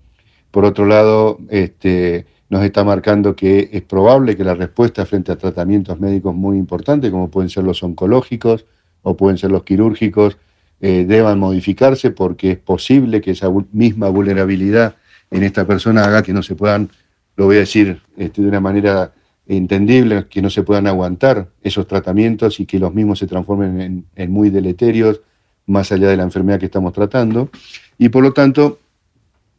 Por 0.50 0.66
otro 0.66 0.88
lado, 0.88 1.38
este, 1.50 2.26
nos 2.50 2.64
está 2.64 2.84
marcando 2.84 3.36
que 3.36 3.70
es 3.72 3.84
probable 3.84 4.36
que 4.36 4.44
la 4.44 4.56
respuesta 4.56 5.06
frente 5.06 5.32
a 5.32 5.38
tratamientos 5.38 6.00
médicos 6.00 6.34
muy 6.34 6.58
importantes, 6.58 7.12
como 7.12 7.30
pueden 7.30 7.52
ser 7.52 7.64
los 7.64 7.84
oncológicos 7.84 8.66
o 9.04 9.16
pueden 9.16 9.38
ser 9.38 9.52
los 9.52 9.64
quirúrgicos, 9.64 10.40
eh, 10.82 11.06
deban 11.08 11.38
modificarse 11.38 12.10
porque 12.10 12.52
es 12.54 12.58
posible 12.58 13.22
que 13.22 13.32
esa 13.32 13.52
misma 13.72 14.10
vulnerabilidad 14.10 14.96
en 15.30 15.44
esta 15.44 15.68
persona 15.68 16.04
haga 16.04 16.24
que 16.24 16.34
no 16.34 16.42
se 16.42 16.56
puedan, 16.56 16.90
lo 17.36 17.46
voy 17.46 17.58
a 17.58 17.60
decir 17.60 18.02
este, 18.18 18.42
de 18.42 18.48
una 18.48 18.60
manera 18.60 19.14
entendible, 19.46 20.26
que 20.28 20.42
no 20.42 20.50
se 20.50 20.64
puedan 20.64 20.88
aguantar 20.88 21.50
esos 21.62 21.86
tratamientos 21.86 22.60
y 22.60 22.66
que 22.66 22.80
los 22.80 22.96
mismos 22.96 23.20
se 23.20 23.28
transformen 23.28 24.06
en 24.16 24.32
muy 24.32 24.50
deleterios 24.50 25.22
más 25.66 25.92
allá 25.92 26.10
de 26.10 26.18
la 26.18 26.24
enfermedad 26.24 26.60
que 26.60 26.66
estamos 26.66 26.94
tratando. 26.94 27.50
Y 27.98 28.10
por 28.10 28.24
lo 28.24 28.34
tanto, 28.34 28.80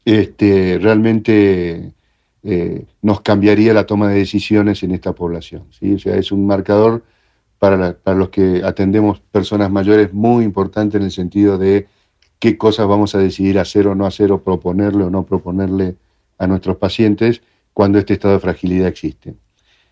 este, 0.05 0.79
realmente 0.81 1.93
eh, 2.43 2.85
nos 3.03 3.21
cambiaría 3.21 3.73
la 3.73 3.87
toma 3.87 4.09
de 4.09 4.19
decisiones 4.19 4.83
en 4.83 4.93
esta 4.93 5.13
población. 5.13 5.65
¿sí? 5.71 5.95
O 5.95 5.99
sea, 5.99 6.17
es 6.17 6.33
un 6.33 6.47
marcador 6.47 7.05
para, 7.59 7.95
para 7.95 8.17
los 8.17 8.31
que 8.31 8.63
atendemos 8.65 9.21
personas 9.21 9.71
mayores 9.71 10.13
muy 10.13 10.45
importante 10.45 10.97
en 10.97 11.05
el 11.05 11.13
sentido 11.13 11.59
de 11.59 11.87
qué 12.39 12.59
cosas 12.59 12.89
vamos 12.89 13.15
a 13.15 13.19
decidir 13.19 13.61
hacer 13.61 13.87
o 13.87 13.95
no 13.95 14.05
hacer, 14.05 14.33
o 14.33 14.43
proponerle 14.43 15.05
o 15.05 15.11
no 15.11 15.25
proponerle 15.25 15.95
a 16.39 16.49
nuestros 16.49 16.77
pacientes 16.77 17.41
cuando 17.73 17.99
este 17.99 18.15
estado 18.15 18.35
de 18.35 18.41
fragilidad 18.41 18.89
existe. 18.89 19.35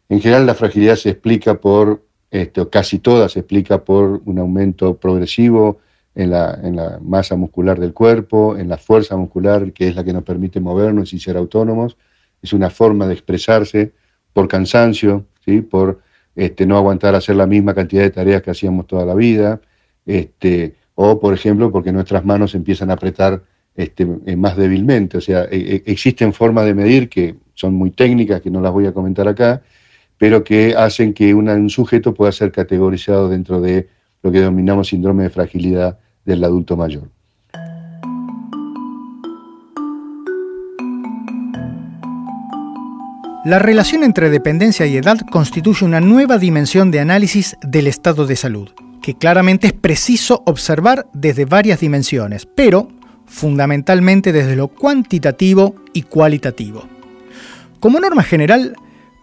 En 0.09 0.21
general, 0.21 0.47
la 0.47 0.55
fragilidad 0.55 0.97
se 0.97 1.11
explica 1.11 1.61
por, 1.61 2.03
este, 2.33 2.69
casi 2.69 2.99
toda 2.99 3.29
se 3.29 3.39
explica 3.39 3.85
por 3.85 4.21
un 4.25 4.41
aumento 4.41 4.97
progresivo 4.97 5.79
en 6.15 6.31
la, 6.31 6.99
masa 7.03 7.37
muscular 7.37 7.79
del 7.79 7.93
cuerpo, 7.93 8.57
en 8.57 8.69
la 8.69 8.77
fuerza 8.77 9.17
muscular, 9.17 9.73
que 9.73 9.89
es 9.89 9.97
la 9.97 10.05
que 10.05 10.13
nos 10.13 10.23
permite 10.23 10.61
movernos 10.61 11.13
y 11.13 11.19
ser 11.19 11.37
autónomos. 11.37 11.97
Es 12.43 12.53
una 12.53 12.71
forma 12.71 13.07
de 13.07 13.15
expresarse 13.15 13.93
por 14.33 14.49
cansancio, 14.49 15.27
¿sí? 15.45 15.61
por 15.61 16.01
este, 16.35 16.67
no 16.67 16.77
aguantar 16.77 17.15
hacer 17.15 17.37
la 17.37 17.47
misma 17.47 17.75
cantidad 17.75 18.03
de 18.03 18.11
tareas 18.11 18.43
que 18.43 18.51
hacíamos 18.51 18.87
toda 18.87 19.05
la 19.05 19.15
vida, 19.15 19.61
este, 20.07 20.77
o 20.95 21.21
por 21.21 21.35
ejemplo 21.35 21.71
porque 21.71 21.93
nuestras 21.93 22.25
manos 22.25 22.55
empiezan 22.55 22.91
a 22.91 22.95
apretar 22.95 23.43
este, 23.75 24.07
eh, 24.27 24.37
más 24.37 24.57
débilmente. 24.57 25.19
O 25.19 25.21
sea, 25.21 25.45
e, 25.45 25.57
e, 25.57 25.83
existen 25.87 26.33
formas 26.33 26.65
de 26.65 26.75
medir 26.75 27.09
que 27.09 27.37
son 27.55 27.75
muy 27.75 27.91
técnicas, 27.91 28.41
que 28.41 28.51
no 28.51 28.61
las 28.61 28.73
voy 28.73 28.87
a 28.87 28.93
comentar 28.93 29.29
acá, 29.29 29.63
pero 30.19 30.45
que 30.45 30.75
hacen 30.77 31.15
que 31.15 31.35
un 31.35 31.71
sujeto 31.71 32.13
pueda 32.15 32.33
ser 32.33 32.53
categorizado 32.53 33.29
dentro 33.29 33.61
de 33.61 33.89
lo 34.23 34.31
que 34.31 34.39
denominamos 34.39 34.89
síndrome 34.89 35.25
de 35.25 35.31
fragilidad 35.31 35.99
del 36.25 36.45
adulto 36.45 36.77
mayor. 36.77 37.09
La 43.43 43.59
relación 43.59 44.05
entre 44.05 44.29
dependencia 44.29 44.85
y 44.87 44.99
edad 44.99 45.19
constituye 45.33 45.87
una 45.87 46.01
nueva 46.01 46.37
dimensión 46.37 46.91
de 46.91 47.01
análisis 47.01 47.57
del 47.63 47.87
estado 47.87 48.27
de 48.27 48.37
salud, 48.37 48.69
que 49.01 49.15
claramente 49.15 49.69
es 49.69 49.73
preciso 49.73 50.43
observar 50.45 51.07
desde 51.15 51.47
varias 51.47 51.81
dimensiones, 51.81 52.47
pero 52.47 52.89
fundamentalmente 53.25 54.33
desde 54.33 54.57
lo 54.57 54.69
cuantitativo 54.69 55.75
y 55.95 56.03
cualitativo. 56.03 56.85
Como 57.81 57.99
norma 57.99 58.23
general, 58.23 58.75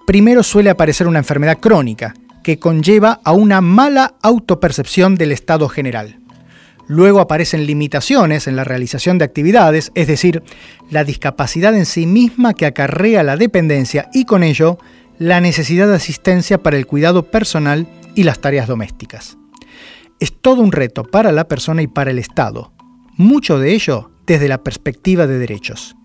primero 0.08 0.42
suele 0.42 0.72
aparecer 0.72 1.06
una 1.06 1.20
enfermedad 1.20 1.60
crónica, 1.60 2.16
que 2.48 2.60
conlleva 2.60 3.20
a 3.26 3.34
una 3.34 3.60
mala 3.60 4.16
autopercepción 4.22 5.16
del 5.16 5.34
estado 5.34 5.68
general. 5.68 6.22
Luego 6.88 7.20
aparecen 7.20 7.66
limitaciones 7.66 8.48
en 8.48 8.56
la 8.56 8.64
realización 8.64 9.18
de 9.18 9.26
actividades, 9.26 9.92
es 9.96 10.08
decir, 10.08 10.44
la 10.90 11.04
discapacidad 11.04 11.76
en 11.76 11.86
sí 11.86 12.06
misma 12.06 12.54
que 12.54 12.66
acarrea 12.66 13.22
la 13.24 13.36
dependencia 13.36 14.08
y 14.14 14.24
con 14.24 14.44
ello 14.44 14.78
la 15.20 15.42
necesidad 15.42 15.90
de 15.90 15.96
asistencia 15.96 16.64
para 16.64 16.78
el 16.78 16.88
cuidado 16.88 17.24
personal 17.24 17.86
y 18.16 18.24
las 18.24 18.40
tareas 18.40 18.70
domésticas. 18.70 19.38
Es 20.22 20.32
todo 20.32 20.62
un 20.62 20.72
reto 20.72 21.04
para 21.04 21.34
la 21.34 21.50
persona 21.50 21.82
y 21.82 21.88
para 21.88 22.12
el 22.12 22.18
Estado, 22.18 22.72
mucho 23.18 23.60
de 23.60 23.74
ello 23.74 24.12
desde 24.26 24.48
la 24.48 24.64
perspectiva 24.64 25.28
de 25.28 25.38
derechos. 25.38 25.98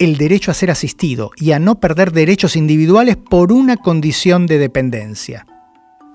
El 0.00 0.16
derecho 0.16 0.50
a 0.50 0.54
ser 0.54 0.72
asistido 0.72 1.30
y 1.36 1.52
a 1.52 1.60
no 1.60 1.78
perder 1.78 2.10
derechos 2.10 2.56
individuales 2.56 3.16
por 3.16 3.52
una 3.52 3.76
condición 3.76 4.48
de 4.48 4.58
dependencia. 4.58 5.46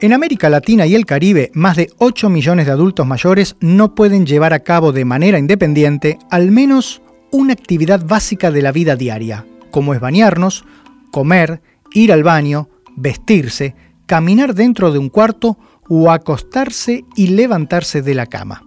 En 0.02 0.14
América 0.14 0.50
Latina 0.50 0.86
y 0.86 0.96
el 0.96 1.06
Caribe, 1.06 1.52
más 1.54 1.76
de 1.76 1.92
8 1.98 2.30
millones 2.30 2.68
de 2.68 2.72
adultos 2.72 3.06
mayores 3.06 3.58
no 3.60 3.96
pueden 3.96 4.26
llevar 4.26 4.54
a 4.54 4.62
cabo 4.62 4.94
de 4.94 5.04
manera 5.04 5.38
independiente 5.38 6.18
al 6.32 6.52
menos 6.52 7.02
una 7.32 7.52
actividad 7.52 8.06
básica 8.06 8.50
de 8.50 8.62
la 8.62 8.72
vida 8.72 8.96
diaria, 8.96 9.46
como 9.72 9.94
es 9.94 10.00
bañarnos, 10.00 10.64
comer, 11.12 11.62
ir 11.92 12.14
al 12.14 12.24
baño, 12.24 12.70
vestirse, 12.96 13.76
caminar 14.06 14.56
dentro 14.56 14.94
de 14.94 15.00
un 15.00 15.10
cuarto 15.10 15.58
o 15.90 16.12
acostarse 16.12 17.04
y 17.18 17.28
levantarse 17.28 18.02
de 18.02 18.16
la 18.16 18.26
cama. 18.26 18.64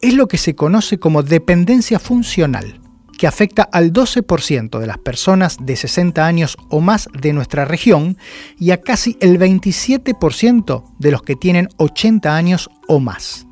Es 0.00 0.14
lo 0.14 0.28
que 0.28 0.38
se 0.38 0.54
conoce 0.54 1.00
como 1.00 1.24
dependencia 1.24 1.98
funcional 1.98 2.85
que 3.16 3.26
afecta 3.26 3.62
al 3.62 3.92
12% 3.92 4.78
de 4.78 4.86
las 4.86 4.98
personas 4.98 5.58
de 5.60 5.76
60 5.76 6.24
años 6.24 6.56
o 6.68 6.80
más 6.80 7.08
de 7.12 7.32
nuestra 7.32 7.64
región 7.64 8.16
y 8.58 8.70
a 8.70 8.80
casi 8.80 9.16
el 9.20 9.38
27% 9.38 10.84
de 10.98 11.10
los 11.10 11.22
que 11.22 11.36
tienen 11.36 11.68
80 11.76 12.36
años 12.36 12.70
o 12.88 13.00
más. 13.00 13.46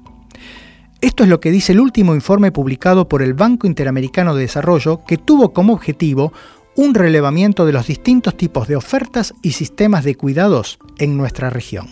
Esto 1.01 1.23
es 1.23 1.29
lo 1.29 1.41
que 1.41 1.51
dice 1.51 1.73
el 1.73 1.81
último 1.81 2.15
informe 2.15 2.51
publicado 2.51 3.09
por 3.09 3.21
el 3.21 3.35
Banco 3.35 3.67
Interamericano 3.67 4.35
de 4.35 4.43
Desarrollo, 4.43 5.05
que 5.07 5.19
tuvo 5.19 5.53
como 5.53 5.75
objetivo 5.75 6.33
un 6.77 6.95
relevamiento 6.95 7.67
de 7.67 7.73
los 7.73 7.87
distintos 7.87 8.37
tipos 8.37 8.69
de 8.69 8.77
ofertas 8.77 9.35
y 9.43 9.53
sistemas 9.53 10.05
de 10.05 10.17
cuidados 10.17 10.79
en 10.99 11.17
nuestra 11.17 11.51
región. 11.51 11.87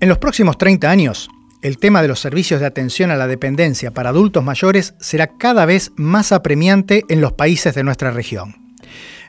En 0.00 0.08
los 0.08 0.18
próximos 0.18 0.58
30 0.58 0.90
años, 0.90 1.30
el 1.62 1.78
tema 1.78 2.02
de 2.02 2.08
los 2.08 2.20
servicios 2.20 2.60
de 2.60 2.66
atención 2.66 3.10
a 3.10 3.16
la 3.16 3.28
dependencia 3.28 3.92
para 3.92 4.10
adultos 4.10 4.44
mayores 4.44 4.94
será 4.98 5.28
cada 5.38 5.64
vez 5.64 5.92
más 5.96 6.32
apremiante 6.32 7.04
en 7.08 7.20
los 7.20 7.32
países 7.32 7.74
de 7.74 7.84
nuestra 7.84 8.10
región. 8.10 8.56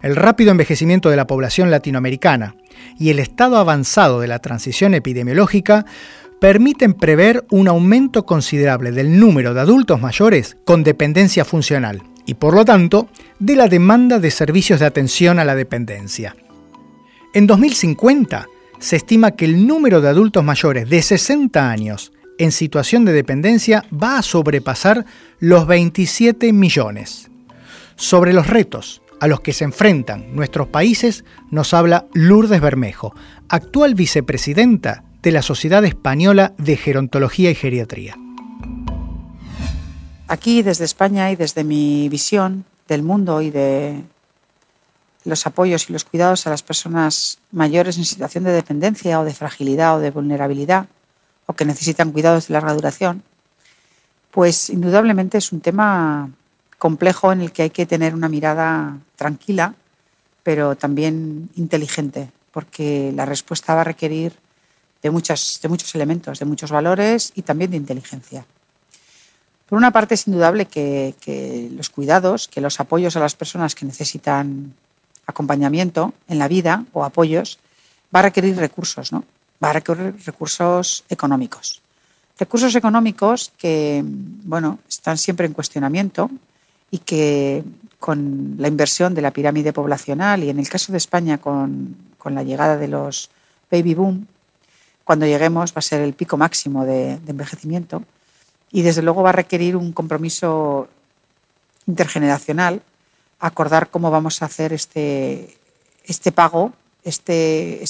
El 0.02 0.16
rápido 0.16 0.52
envejecimiento 0.52 1.10
de 1.10 1.16
la 1.16 1.28
población 1.28 1.72
latinoamericana 1.72 2.56
y 3.00 3.12
el 3.12 3.20
estado 3.20 3.58
avanzado 3.58 4.20
de 4.20 4.28
la 4.28 4.40
transición 4.40 4.96
epidemiológica 4.96 5.86
permiten 6.42 6.94
prever 6.94 7.46
un 7.52 7.70
aumento 7.70 8.26
considerable 8.26 8.92
del 8.92 9.18
número 9.18 9.54
de 9.54 9.62
adultos 9.62 10.02
mayores 10.02 10.58
con 10.66 10.84
dependencia 10.84 11.46
funcional 11.46 12.02
y 12.26 12.34
por 12.34 12.56
lo 12.56 12.66
tanto 12.66 13.08
de 13.40 13.56
la 13.56 13.68
demanda 13.68 14.20
de 14.20 14.32
servicios 14.32 14.80
de 14.80 14.88
atención 14.88 15.40
a 15.40 15.46
la 15.46 15.56
dependencia. 15.56 16.36
En 17.34 17.48
2050 17.48 18.48
se 18.80 18.98
estima 18.98 19.32
que 19.32 19.46
el 19.46 19.66
número 19.66 20.02
de 20.02 20.10
adultos 20.10 20.44
mayores 20.44 20.90
de 20.90 21.02
60 21.02 21.70
años 21.70 22.13
en 22.38 22.52
situación 22.52 23.06
de 23.06 23.14
dependencia 23.14 23.84
va 23.92 24.18
a 24.18 24.24
sobrepasar 24.24 25.06
los 25.40 25.68
27 25.68 26.54
millones. 26.54 27.30
Sobre 27.96 28.34
los 28.34 28.48
retos 28.48 29.02
a 29.20 29.28
los 29.28 29.42
que 29.42 29.54
se 29.54 29.64
enfrentan 29.64 30.36
nuestros 30.36 30.68
países 30.68 31.24
nos 31.50 31.74
habla 31.74 32.08
Lourdes 32.14 32.62
Bermejo, 32.62 33.14
actual 33.50 33.96
vicepresidenta 33.96 35.04
de 35.22 35.32
la 35.32 35.42
Sociedad 35.42 35.86
Española 35.86 36.54
de 36.58 36.76
Gerontología 36.76 37.50
y 37.50 37.56
Geriatría. 37.56 38.18
Aquí 40.28 40.62
desde 40.62 40.86
España 40.86 41.32
y 41.32 41.36
desde 41.36 41.64
mi 41.64 42.10
visión 42.10 42.66
del 42.88 43.04
mundo 43.04 43.42
y 43.42 43.50
de 43.50 44.02
los 45.24 45.48
apoyos 45.48 45.90
y 45.90 45.94
los 45.94 46.04
cuidados 46.04 46.46
a 46.48 46.50
las 46.50 46.64
personas 46.64 47.38
mayores 47.52 47.98
en 47.98 48.06
situación 48.06 48.44
de 48.44 48.52
dependencia 48.52 49.20
o 49.20 49.26
de 49.26 49.34
fragilidad 49.34 49.96
o 49.98 50.00
de 50.00 50.12
vulnerabilidad 50.12 50.88
o 51.46 51.54
que 51.54 51.66
necesitan 51.66 52.12
cuidados 52.12 52.48
de 52.48 52.54
larga 52.54 52.74
duración, 52.74 53.24
pues 54.32 54.70
indudablemente 54.70 55.38
es 55.38 55.52
un 55.52 55.62
tema 55.62 56.30
complejo 56.78 57.32
en 57.32 57.42
el 57.42 57.52
que 57.52 57.64
hay 57.64 57.70
que 57.70 57.86
tener 57.86 58.14
una 58.14 58.30
mirada 58.30 58.98
tranquila, 59.16 59.76
pero 60.42 60.76
también 60.76 61.50
inteligente, 61.56 62.32
porque 62.52 63.14
la 63.16 63.26
respuesta 63.26 63.76
va 63.76 63.82
a 63.82 63.86
requerir 63.86 64.34
de, 65.02 65.10
de 65.10 65.70
muchos 65.70 65.96
elementos, 65.96 66.40
de 66.40 66.46
muchos 66.46 66.72
valores 66.72 67.32
y 67.36 67.44
también 67.44 67.72
de 67.72 67.78
inteligencia. 67.78 68.46
Por 69.68 69.78
una 69.78 69.92
parte 69.92 70.16
es 70.16 70.28
indudable 70.28 70.66
que, 70.66 71.16
que 71.22 71.70
los 71.72 71.90
cuidados, 71.90 72.48
que 72.48 72.62
los 72.62 72.80
apoyos 72.80 73.16
a 73.16 73.20
las 73.20 73.36
personas 73.36 73.76
que 73.76 73.86
necesitan 73.86 74.74
acompañamiento 75.26 76.14
en 76.28 76.40
la 76.40 76.48
vida 76.48 76.86
o 76.92 77.04
apoyos, 77.04 77.60
va 78.14 78.20
a 78.20 78.24
requerir 78.24 78.58
recursos, 78.58 79.12
¿no? 79.12 79.24
Va 79.64 79.70
a 79.70 79.74
requerir 79.74 80.16
recursos 80.26 81.06
económicos. 81.10 81.82
Recursos 82.38 82.76
económicos 82.76 83.54
que, 83.58 84.04
bueno, 84.04 84.80
están 84.90 85.18
siempre 85.18 85.46
en 85.46 85.54
cuestionamiento 85.54 86.30
y 86.92 86.98
que 87.00 87.64
con 88.00 88.56
la 88.58 88.68
inversión 88.68 89.14
de 89.14 89.22
la 89.22 89.32
pirámide 89.32 89.72
poblacional 89.72 90.44
y 90.44 90.50
en 90.50 90.60
el 90.60 90.68
caso 90.68 90.92
de 90.92 90.98
España 90.98 91.38
con, 91.38 91.96
con 92.18 92.36
la 92.36 92.44
llegada 92.44 92.78
de 92.78 92.88
los 92.88 93.30
baby 93.72 93.94
boom, 93.94 94.28
cuando 95.04 95.26
lleguemos 95.26 95.72
va 95.72 95.80
a 95.80 95.82
ser 95.82 96.02
el 96.02 96.14
pico 96.14 96.38
máximo 96.38 96.86
de, 96.86 97.14
envejecimiento 97.28 98.04
y 98.72 98.82
desde 98.82 99.02
luego 99.02 99.24
va 99.24 99.30
a 99.30 99.34
requerir 99.34 99.76
un 99.76 99.92
compromiso 99.92 100.88
intergeneracional 101.88 102.82
acordar 103.40 103.90
cómo 103.90 104.10
vamos 104.10 104.42
a 104.42 104.46
hacer 104.46 104.72
este, 104.72 105.58
este 106.06 106.32
pago, 106.32 106.72
este 107.04 107.84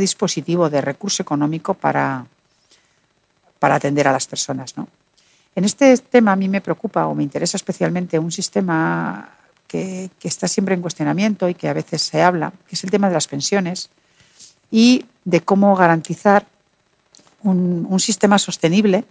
dispositivo 0.00 0.70
de 0.70 0.80
recurso 0.80 1.22
económico 1.22 1.74
para, 1.74 2.26
para 3.58 3.74
atender 3.76 4.08
a 4.08 4.12
las 4.12 4.26
personas. 4.26 4.76
¿no? 4.76 4.88
En 5.54 5.64
este 5.64 5.96
tema 5.98 6.32
a 6.32 6.36
mí 6.36 6.48
me 6.48 6.60
preocupa 6.60 7.06
o 7.06 7.14
me 7.14 7.22
interesa 7.22 7.56
especialmente 7.56 8.18
un 8.18 8.32
sistema 8.32 9.30
que, 9.66 10.10
que, 10.18 10.28
está 10.28 10.48
siempre 10.48 10.74
en 10.74 10.82
cuestionamiento 10.82 11.48
y 11.48 11.54
que 11.54 11.68
a 11.68 11.72
veces 11.72 12.02
se 12.02 12.22
habla, 12.22 12.52
que 12.68 12.76
es 12.76 12.84
el 12.84 12.90
tema 12.90 13.08
de 13.08 13.14
las 13.14 13.26
pensiones 13.26 13.90
y 14.70 15.06
de 15.24 15.40
cómo 15.40 15.74
garantizar 15.74 16.46
un, 17.42 17.86
un 17.88 18.00
sistema 18.00 18.38
sostenible, 18.38 19.04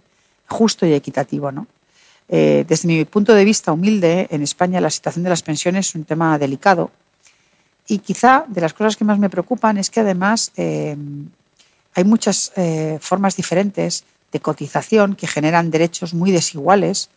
justo 0.48 0.86
y 0.86 0.92
equitativo. 0.92 1.52
¿no? 1.52 1.66
Eh, 2.28 2.64
desde 2.66 2.88
mi 2.88 3.04
punto 3.04 3.34
de 3.34 3.44
vista 3.44 3.72
humilde, 3.72 4.26
en 4.30 4.42
España 4.42 4.80
la 4.80 4.90
situación 4.90 5.22
de 5.22 5.30
las 5.30 5.42
pensiones 5.42 5.88
es 5.88 5.94
un 5.94 6.04
tema 6.04 6.38
delicado 6.38 6.90
y 7.88 7.98
quizá 7.98 8.44
de 8.48 8.60
las 8.60 8.74
cosas 8.74 8.96
que 8.96 9.04
más 9.04 9.18
me 9.18 9.30
preocupan 9.30 9.78
es 9.78 9.90
que 9.90 10.00
además 10.00 10.52
eh, 10.56 10.96
hay 11.94 12.04
muchas 12.04 12.52
eh, 12.56 12.98
formas 13.00 13.36
diferentes 13.36 14.04
de 14.32 14.40
cotización 14.40 15.14
que 15.14 15.26
generan 15.26 15.70
derechos 15.70 16.14
muy 16.14 16.30
desiguales, 16.30 17.10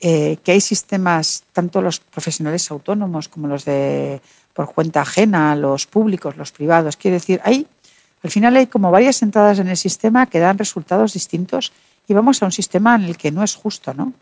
que 0.00 0.40
hay 0.46 0.60
sistemas, 0.60 1.42
tanto 1.52 1.82
los 1.82 1.98
profesionales 1.98 2.70
autónomos 2.70 3.28
como 3.28 3.48
los 3.48 3.64
de 3.64 4.20
por 4.58 4.74
cuenta 4.74 5.02
ajena, 5.02 5.54
los 5.54 5.86
públicos, 5.86 6.36
los 6.36 6.50
privados. 6.50 6.96
Quiero 6.96 7.14
decir, 7.14 7.40
hay, 7.44 7.64
al 8.24 8.30
final 8.32 8.56
hay 8.56 8.66
como 8.66 8.90
varias 8.90 9.22
entradas 9.22 9.60
en 9.60 9.68
el 9.68 9.76
sistema 9.76 10.26
que 10.26 10.40
dan 10.40 10.58
resultados 10.58 11.12
distintos 11.12 11.72
y 12.08 12.14
vamos 12.14 12.42
a 12.42 12.46
un 12.46 12.50
sistema 12.50 12.96
en 12.96 13.04
el 13.04 13.16
que 13.16 13.30
no 13.30 13.44
es 13.44 13.54
justo, 13.54 13.94
¿no? 13.94 14.12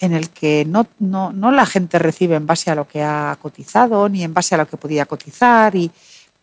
En 0.00 0.12
el 0.12 0.30
que 0.30 0.64
no, 0.64 0.86
no, 0.98 1.32
no, 1.32 1.50
la 1.50 1.66
gente 1.66 1.98
recibe 1.98 2.36
en 2.36 2.46
base 2.46 2.70
a 2.70 2.74
lo 2.74 2.86
que 2.86 3.02
ha 3.02 3.36
cotizado 3.40 4.08
ni 4.08 4.22
en 4.22 4.32
base 4.32 4.54
a 4.54 4.58
lo 4.58 4.68
que 4.68 4.76
podía 4.76 5.06
cotizar. 5.06 5.74
Y, 5.74 5.90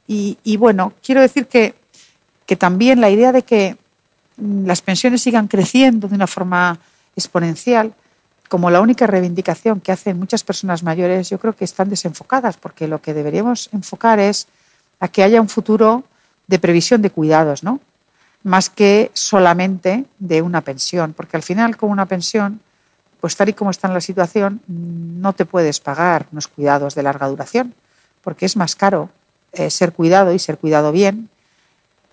y, 0.07 0.57
bueno, 0.57 0.93
quiero 1.03 1.21
decir 1.21 1.47
que, 1.47 1.73
que, 2.45 2.55
también 2.55 3.01
la 3.01 3.09
idea 3.09 3.31
de 3.31 3.43
que 3.43 3.77
las 4.37 4.81
pensiones 4.81 5.21
sigan 5.21 5.47
creciendo 5.47 6.07
de 6.07 6.15
una 6.15 6.27
forma 6.27 6.77
exponencial, 7.15 7.93
como 8.49 8.69
la 8.69 8.81
única 8.81 9.07
reivindicación 9.07 9.79
que 9.79 9.91
hacen 9.91 10.19
muchas 10.19 10.43
personas 10.43 10.83
mayores, 10.83 11.29
yo 11.29 11.39
creo 11.39 11.55
que 11.55 11.65
están 11.65 11.89
desenfocadas, 11.89 12.57
porque 12.57 12.87
lo 12.87 13.01
que 13.01 13.13
deberíamos 13.13 13.69
enfocar 13.71 14.19
es 14.19 14.47
a 14.99 15.07
que 15.07 15.23
haya 15.23 15.41
un 15.41 15.49
futuro 15.49 16.03
de 16.47 16.59
previsión 16.59 17.01
de 17.01 17.09
cuidados, 17.09 17.63
¿no? 17.63 17.79
Más 18.43 18.69
que 18.69 19.09
solamente 19.13 20.05
de 20.19 20.41
una 20.41 20.61
pensión, 20.61 21.13
porque 21.13 21.37
al 21.37 21.43
final 21.43 21.77
con 21.77 21.89
una 21.89 22.05
pensión 22.05 22.61
pues 23.25 23.35
tal 23.35 23.49
y 23.49 23.53
como 23.53 23.71
está 23.71 23.87
en 23.87 23.95
la 23.95 24.01
situación, 24.01 24.61
no 24.67 25.33
te 25.33 25.45
puedes 25.45 25.79
pagar 25.79 26.27
unos 26.31 26.47
cuidados 26.47 26.93
de 26.93 27.01
larga 27.01 27.27
duración, 27.27 27.73
porque 28.21 28.45
es 28.45 28.55
más 28.55 28.75
caro 28.75 29.09
eh, 29.51 29.71
ser 29.71 29.93
cuidado 29.93 30.31
y 30.31 30.37
ser 30.37 30.59
cuidado 30.59 30.91
bien 30.91 31.27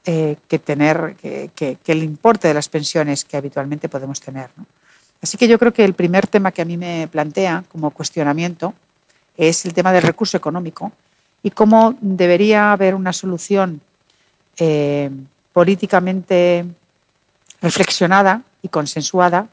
eh, 0.06 0.36
que 0.48 0.58
tener 0.58 1.14
que, 1.16 1.76
el 1.84 2.02
importe 2.02 2.48
de 2.48 2.54
las 2.54 2.70
pensiones 2.70 3.26
que 3.26 3.36
habitualmente 3.36 3.90
podemos 3.90 4.22
tener. 4.22 4.48
Así 5.20 5.36
que 5.36 5.46
yo 5.46 5.58
creo 5.58 5.74
que 5.74 5.84
el 5.84 5.92
primer 5.92 6.26
tema 6.28 6.50
que 6.50 6.62
a 6.62 6.64
mí 6.64 6.78
me 6.78 7.06
plantea 7.12 7.62
como 7.70 7.90
cuestionamiento 7.90 8.72
es 9.36 9.66
el 9.66 9.74
tema 9.74 9.92
del 9.92 10.04
recurso 10.04 10.38
económico 10.38 10.92
y 11.42 11.50
cómo 11.50 11.94
debería 12.00 12.72
haber 12.72 12.94
una 12.94 13.12
solución 13.12 13.82
eh, 14.56 15.10
políticamente 15.52 16.64
reflexionada 17.60 18.40
y 18.62 18.68
consensuada 18.68 19.48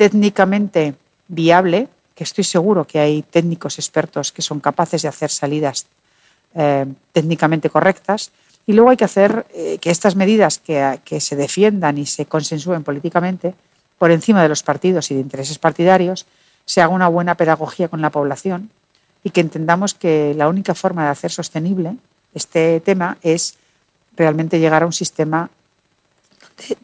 técnicamente 0.00 0.94
viable, 1.28 1.86
que 2.14 2.24
estoy 2.24 2.42
seguro 2.42 2.86
que 2.86 2.98
hay 2.98 3.20
técnicos 3.20 3.78
expertos 3.78 4.32
que 4.32 4.40
son 4.40 4.58
capaces 4.58 5.02
de 5.02 5.08
hacer 5.08 5.28
salidas 5.28 5.84
eh, 6.54 6.86
técnicamente 7.12 7.68
correctas, 7.68 8.32
y 8.66 8.72
luego 8.72 8.88
hay 8.88 8.96
que 8.96 9.04
hacer 9.04 9.44
eh, 9.52 9.76
que 9.78 9.90
estas 9.90 10.16
medidas 10.16 10.58
que, 10.58 11.20
se 11.20 11.36
defiendan 11.36 11.98
y 11.98 12.06
se 12.06 12.24
consensúen 12.24 12.82
políticamente 12.82 13.52
por 13.98 14.10
encima 14.10 14.42
de 14.42 14.48
los 14.48 14.62
partidos 14.62 15.10
y 15.10 15.16
de 15.16 15.20
intereses 15.20 15.58
partidarios, 15.58 16.24
se 16.64 16.80
haga 16.80 16.94
una 16.94 17.08
buena 17.08 17.34
pedagogía 17.34 17.88
con 17.88 18.00
la 18.00 18.08
población 18.08 18.70
y 19.22 19.28
que 19.28 19.42
entendamos 19.42 19.92
que 19.92 20.32
la 20.34 20.48
única 20.48 20.74
forma 20.74 21.04
de 21.04 21.10
hacer 21.10 21.30
sostenible 21.30 21.96
este 22.32 22.80
tema 22.80 23.18
es 23.20 23.58
realmente 24.16 24.60
llegar 24.60 24.82
a 24.82 24.86
un 24.86 24.94
sistema 24.94 25.50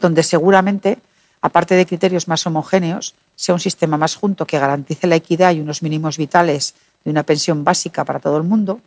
donde 0.02 0.22
seguramente 0.22 0.98
aparte 1.46 1.76
de 1.76 1.87
criterios 1.87 2.26
más 2.26 2.44
homogéneos, 2.46 3.14
sea 3.37 3.54
un 3.54 3.61
sistema 3.61 3.96
más 3.96 4.16
junto 4.16 4.46
que 4.46 4.59
garantice 4.59 5.06
la 5.06 5.14
equidad 5.14 5.52
y 5.52 5.61
unos 5.61 5.82
mínimos 5.82 6.18
vitales 6.18 6.74
de 7.04 7.11
una 7.11 7.22
pensión 7.22 7.62
básica 7.62 8.04
para 8.04 8.18
todo 8.18 8.37
el 8.37 8.42
mundo 8.42 8.80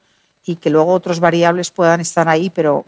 y 0.45 0.58
que 0.58 0.69
luego 0.69 0.91
otros 0.91 1.19
variables 1.22 1.72
puedan 1.72 2.02
estar 2.02 2.28
ahí, 2.28 2.50
pero 2.50 2.86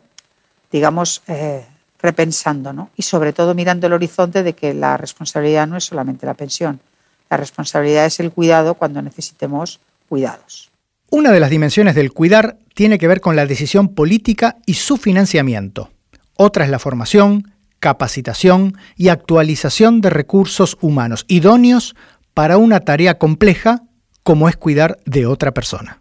digamos 0.71 1.21
eh, 1.27 1.65
repensando, 2.01 2.73
¿no? 2.73 2.89
Y 2.97 3.03
sobre 3.03 3.31
todo 3.31 3.55
mirando 3.55 3.87
el 3.87 3.93
horizonte 3.93 4.43
de 4.43 4.53
que 4.53 4.73
la 4.73 4.97
responsabilidad 4.97 5.67
no 5.67 5.77
es 5.77 5.85
solamente 5.85 6.25
la 6.25 6.33
pensión, 6.33 6.81
la 7.29 7.37
responsabilidad 7.37 8.05
es 8.05 8.19
el 8.19 8.31
cuidado 8.31 8.73
cuando 8.73 9.01
necesitemos 9.01 9.79
cuidados. 10.09 10.69
Una 11.09 11.31
de 11.31 11.39
las 11.39 11.49
dimensiones 11.49 11.95
del 11.95 12.11
cuidar 12.11 12.57
tiene 12.73 12.97
que 12.97 13.07
ver 13.07 13.21
con 13.21 13.37
la 13.37 13.45
decisión 13.45 13.89
política 13.89 14.57
y 14.65 14.73
su 14.73 14.97
financiamiento. 14.97 15.91
Otra 16.35 16.65
es 16.65 16.71
la 16.71 16.79
formación, 16.79 17.53
capacitación 17.81 18.77
y 18.95 19.09
actualización 19.09 19.99
de 19.99 20.11
recursos 20.11 20.77
humanos 20.79 21.25
idóneos 21.27 21.95
para 22.33 22.57
una 22.57 22.79
tarea 22.79 23.17
compleja 23.17 23.81
como 24.23 24.47
es 24.47 24.55
cuidar 24.55 24.99
de 25.05 25.25
otra 25.25 25.51
persona. 25.51 25.99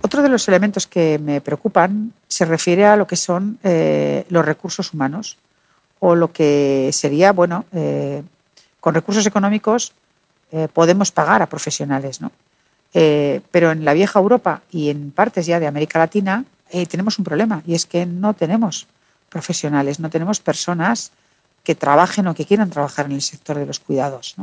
Otro 0.00 0.22
de 0.22 0.28
los 0.28 0.46
elementos 0.46 0.86
que 0.86 1.18
me 1.18 1.40
preocupan 1.40 2.12
se 2.28 2.44
refiere 2.44 2.86
a 2.86 2.96
lo 2.96 3.08
que 3.08 3.16
son 3.16 3.58
eh, 3.64 4.24
los 4.28 4.46
recursos 4.46 4.94
humanos 4.94 5.36
o 5.98 6.14
lo 6.14 6.32
que 6.32 6.90
sería, 6.92 7.32
bueno, 7.32 7.64
eh, 7.72 8.22
con 8.78 8.94
recursos 8.94 9.26
económicos 9.26 9.92
eh, 10.52 10.68
podemos 10.72 11.10
pagar 11.10 11.42
a 11.42 11.48
profesionales, 11.48 12.20
¿no? 12.20 12.30
pero 13.50 13.72
en 13.72 13.84
la 13.84 13.92
vieja 13.92 14.18
Europa 14.18 14.62
y 14.70 14.88
en 14.88 15.10
partes 15.10 15.44
ya 15.44 15.60
de 15.60 15.66
América 15.66 15.98
Latina 15.98 16.46
tenemos 16.88 17.18
un 17.18 17.26
problema 17.26 17.62
y 17.66 17.74
es 17.74 17.84
que 17.84 18.06
no 18.06 18.32
tenemos 18.32 18.86
profesionales, 19.36 20.00
no 20.00 20.08
tenemos 20.08 20.40
personas 20.40 21.12
que 21.62 21.74
trabajen 21.74 22.24
o 22.26 22.34
que 22.34 22.48
quieran 22.48 22.70
trabajar 22.70 23.04
en 23.04 23.12
el 23.20 23.20
sector 23.20 23.58
de 23.58 23.66
los 23.66 23.80
cuidados. 23.84 24.34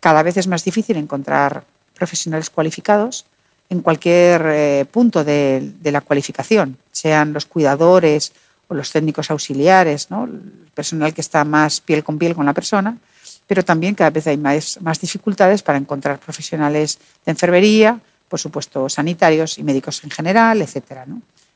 Cada 0.00 0.24
vez 0.26 0.36
es 0.36 0.48
más 0.48 0.64
difícil 0.64 0.96
encontrar 0.96 1.62
profesionales 1.94 2.50
cualificados, 2.50 3.24
en 3.70 3.80
cualquier 3.80 4.42
eh, 4.46 4.84
punto 4.90 5.22
de, 5.22 5.72
la 5.84 6.00
cualificación, 6.00 6.76
sean 6.90 7.32
los 7.32 7.46
cuidadores 7.46 8.32
o 8.66 8.74
los 8.74 8.90
técnicos 8.90 9.30
auxiliares, 9.30 10.08
el 10.10 10.68
personal 10.74 11.14
que 11.14 11.20
está 11.20 11.44
más 11.44 11.80
piel 11.80 12.02
con 12.02 12.18
piel 12.18 12.34
con 12.34 12.44
la 12.44 12.52
persona, 12.52 12.98
pero 13.46 13.64
también 13.64 13.94
cada 13.94 14.10
vez 14.10 14.26
hay 14.26 14.36
más, 14.36 14.82
más 14.82 15.00
dificultades 15.00 15.62
para 15.62 15.78
encontrar 15.78 16.18
profesionales 16.18 16.98
de 17.24 17.30
enfermería, 17.30 18.00
por 18.28 18.40
supuesto 18.40 18.88
sanitarios 18.88 19.58
y 19.58 19.62
médicos 19.62 20.02
en 20.02 20.10
general, 20.10 20.60
etc. 20.60 21.06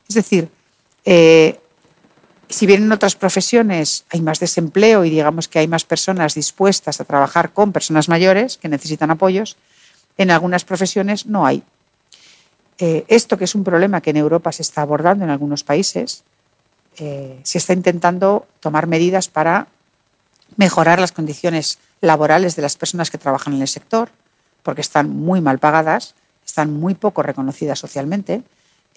Es 0.07 0.15
decir, 0.15 0.47
eh, 1.03 1.59
si 2.49 2.65
bien 2.65 2.83
en 2.83 2.91
otras 2.91 3.15
profesiones 3.15 4.05
hay 4.09 4.21
más 4.21 4.39
desempleo 4.39 5.03
y 5.03 5.09
digamos 5.09 5.47
que 5.47 5.59
hay 5.59 5.67
más 5.67 5.83
personas 5.83 6.33
dispuestas 6.33 7.01
a 7.01 7.05
trabajar 7.05 7.51
con 7.51 7.73
personas 7.73 8.09
mayores 8.09 8.57
que 8.57 8.69
necesitan 8.69 9.11
apoyos, 9.11 9.57
en 10.17 10.31
algunas 10.31 10.63
profesiones 10.63 11.25
no 11.25 11.45
hay. 11.45 11.63
Eh, 12.79 13.05
esto 13.07 13.37
que 13.37 13.45
es 13.45 13.55
un 13.55 13.63
problema 13.63 14.01
que 14.01 14.11
en 14.11 14.17
Europa 14.17 14.51
se 14.51 14.61
está 14.61 14.81
abordando 14.81 15.25
en 15.25 15.31
algunos 15.31 15.63
países, 15.63 16.23
eh, 16.97 17.39
se 17.43 17.57
está 17.57 17.73
intentando 17.73 18.47
tomar 18.59 18.87
medidas 18.87 19.27
para 19.27 19.67
mejorar 20.55 20.99
las 20.99 21.11
condiciones 21.11 21.79
laborales 22.01 22.55
de 22.55 22.61
las 22.61 22.77
personas 22.77 23.11
que 23.11 23.17
trabajan 23.17 23.53
en 23.53 23.61
el 23.61 23.67
sector, 23.67 24.09
porque 24.63 24.81
están 24.81 25.09
muy 25.09 25.41
mal 25.41 25.59
pagadas, 25.59 26.15
están 26.45 26.73
muy 26.73 26.93
poco 26.93 27.23
reconocidas 27.23 27.79
socialmente 27.79 28.43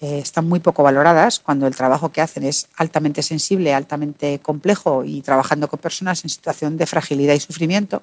eh, 0.01 0.17
están 0.17 0.49
muy 0.49 0.59
poco 0.59 0.81
valoradas 0.81 1.39
cuando 1.39 1.67
el 1.67 1.75
trabajo 1.75 2.11
que 2.11 2.21
hacen 2.21 2.43
es 2.43 2.67
altamente 2.75 3.21
sensible, 3.21 3.71
altamente 3.75 4.39
complejo 4.39 5.03
y 5.05 5.21
trabajando 5.21 5.67
con 5.67 5.77
personas 5.77 6.23
en 6.23 6.31
situación 6.31 6.75
de 6.75 6.87
fragilidad 6.87 7.35
y 7.35 7.39
sufrimiento, 7.39 8.01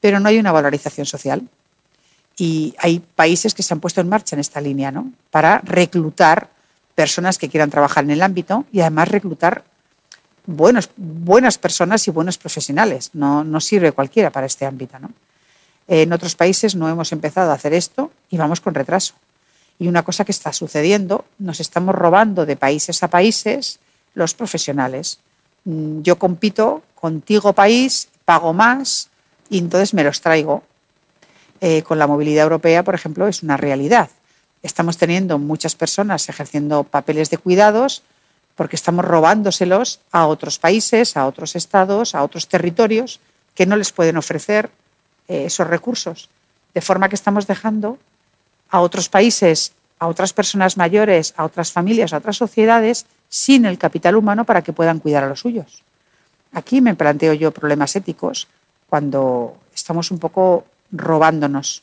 pero 0.00 0.18
no 0.18 0.28
hay 0.28 0.38
una 0.40 0.50
valorización 0.50 1.06
social. 1.06 1.48
Y 2.36 2.74
hay 2.78 2.98
países 2.98 3.54
que 3.54 3.62
se 3.62 3.72
han 3.72 3.78
puesto 3.78 4.00
en 4.00 4.08
marcha 4.08 4.34
en 4.34 4.40
esta 4.40 4.60
línea 4.60 4.90
¿no? 4.90 5.12
para 5.30 5.60
reclutar 5.60 6.48
personas 6.96 7.38
que 7.38 7.48
quieran 7.48 7.70
trabajar 7.70 8.02
en 8.02 8.10
el 8.10 8.22
ámbito 8.22 8.64
y 8.72 8.80
además 8.80 9.08
reclutar 9.08 9.62
buenos, 10.44 10.90
buenas 10.96 11.56
personas 11.56 12.08
y 12.08 12.10
buenos 12.10 12.36
profesionales. 12.36 13.10
No, 13.12 13.44
no 13.44 13.60
sirve 13.60 13.92
cualquiera 13.92 14.30
para 14.30 14.46
este 14.46 14.66
ámbito. 14.66 14.98
¿no? 14.98 15.10
En 15.86 16.12
otros 16.12 16.34
países 16.34 16.74
no 16.74 16.88
hemos 16.88 17.12
empezado 17.12 17.52
a 17.52 17.54
hacer 17.54 17.74
esto 17.74 18.10
y 18.28 18.38
vamos 18.38 18.60
con 18.60 18.74
retraso. 18.74 19.14
Y 19.78 19.88
una 19.88 20.02
cosa 20.02 20.24
que 20.24 20.32
está 20.32 20.52
sucediendo, 20.52 21.24
nos 21.38 21.60
estamos 21.60 21.94
robando 21.94 22.46
de 22.46 22.56
países 22.56 23.02
a 23.02 23.08
países 23.08 23.80
los 24.14 24.34
profesionales. 24.34 25.18
Mm, 25.64 26.02
yo 26.02 26.18
compito 26.18 26.82
contigo 26.94 27.52
país, 27.52 28.08
pago 28.24 28.52
más 28.52 29.08
y 29.50 29.58
entonces 29.58 29.94
me 29.94 30.04
los 30.04 30.20
traigo. 30.20 30.62
Eh, 31.60 31.82
con 31.82 31.96
la 31.96 32.08
movilidad 32.08 32.42
europea, 32.42 32.82
por 32.82 32.96
ejemplo, 32.96 33.28
es 33.28 33.44
una 33.44 33.56
realidad. 33.56 34.10
Estamos 34.64 34.96
teniendo 34.96 35.38
muchas 35.38 35.76
personas 35.76 36.28
ejerciendo 36.28 36.82
papeles 36.82 37.30
de 37.30 37.38
cuidados 37.38 38.02
porque 38.56 38.76
estamos 38.76 39.04
robándoselos 39.04 40.00
a 40.10 40.26
otros 40.26 40.58
países, 40.58 41.16
a 41.16 41.26
otros 41.26 41.54
estados, 41.54 42.14
a 42.14 42.22
otros 42.24 42.48
territorios 42.48 43.20
que 43.54 43.66
no 43.66 43.76
les 43.76 43.92
pueden 43.92 44.16
ofrecer 44.16 44.70
eh, 45.28 45.44
esos 45.46 45.66
recursos. 45.66 46.28
De 46.74 46.80
forma 46.80 47.08
que 47.08 47.14
estamos 47.14 47.46
dejando 47.46 47.98
a 48.72 48.80
otros 48.80 49.08
países, 49.08 49.72
a 50.00 50.08
otras 50.08 50.32
personas 50.32 50.76
mayores, 50.76 51.34
a 51.36 51.44
otras 51.44 51.70
familias, 51.70 52.12
a 52.12 52.16
otras 52.16 52.38
sociedades, 52.38 53.06
sin 53.28 53.66
el 53.66 53.78
capital 53.78 54.16
humano 54.16 54.44
para 54.44 54.62
que 54.62 54.72
puedan 54.72 54.98
cuidar 54.98 55.22
a 55.22 55.28
los 55.28 55.40
suyos. 55.40 55.82
Aquí 56.52 56.80
me 56.80 56.96
planteo 56.96 57.34
yo 57.34 57.52
problemas 57.52 57.94
éticos 57.94 58.48
cuando 58.88 59.56
estamos 59.74 60.10
un 60.10 60.18
poco 60.18 60.64
robándonos. 60.90 61.82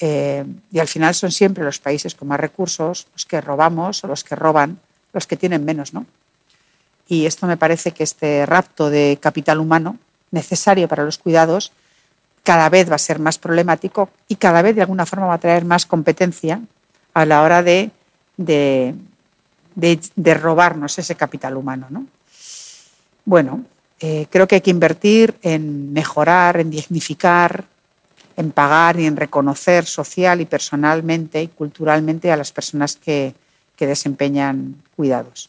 Eh, 0.00 0.44
y 0.72 0.78
al 0.80 0.88
final 0.88 1.14
son 1.14 1.30
siempre 1.30 1.64
los 1.64 1.78
países 1.78 2.16
con 2.16 2.26
más 2.26 2.40
recursos 2.40 3.06
los 3.12 3.24
que 3.24 3.40
robamos 3.40 4.02
o 4.02 4.08
los 4.08 4.24
que 4.24 4.34
roban, 4.34 4.78
los 5.12 5.28
que 5.28 5.36
tienen 5.36 5.64
menos, 5.64 5.94
¿no? 5.94 6.04
Y 7.06 7.26
esto 7.26 7.46
me 7.46 7.56
parece 7.56 7.92
que 7.92 8.02
este 8.02 8.44
rapto 8.44 8.90
de 8.90 9.18
capital 9.20 9.60
humano 9.60 9.98
necesario 10.32 10.88
para 10.88 11.04
los 11.04 11.18
cuidados 11.18 11.70
cada 12.44 12.68
vez 12.68 12.88
va 12.90 12.94
a 12.94 12.98
ser 12.98 13.18
más 13.18 13.38
problemático 13.38 14.10
y 14.28 14.36
cada 14.36 14.62
vez 14.62 14.76
de 14.76 14.82
alguna 14.82 15.06
forma 15.06 15.26
va 15.26 15.34
a 15.34 15.38
traer 15.38 15.64
más 15.64 15.86
competencia 15.86 16.60
a 17.14 17.24
la 17.24 17.42
hora 17.42 17.62
de, 17.62 17.90
de, 18.36 18.94
robarnos 20.34 20.98
ese 20.98 21.14
capital 21.14 21.56
humano. 21.56 21.86
¿no? 21.88 22.06
Bueno, 23.24 23.64
eh, 23.98 24.26
creo 24.30 24.46
que 24.46 24.56
hay 24.56 24.60
que 24.60 24.70
invertir 24.70 25.34
en 25.42 25.92
mejorar, 25.92 26.60
en 26.60 26.70
dignificar, 26.70 27.64
en 28.36 28.52
pagar 28.52 29.00
y 29.00 29.06
en 29.06 29.16
reconocer 29.16 29.86
social 29.86 30.40
y 30.42 30.44
personalmente 30.44 31.42
y 31.42 31.48
culturalmente 31.48 32.30
a 32.30 32.36
las 32.36 32.52
personas 32.52 32.96
que, 32.96 33.34
que 33.74 33.86
desempeñan 33.86 34.82
cuidados. 34.96 35.48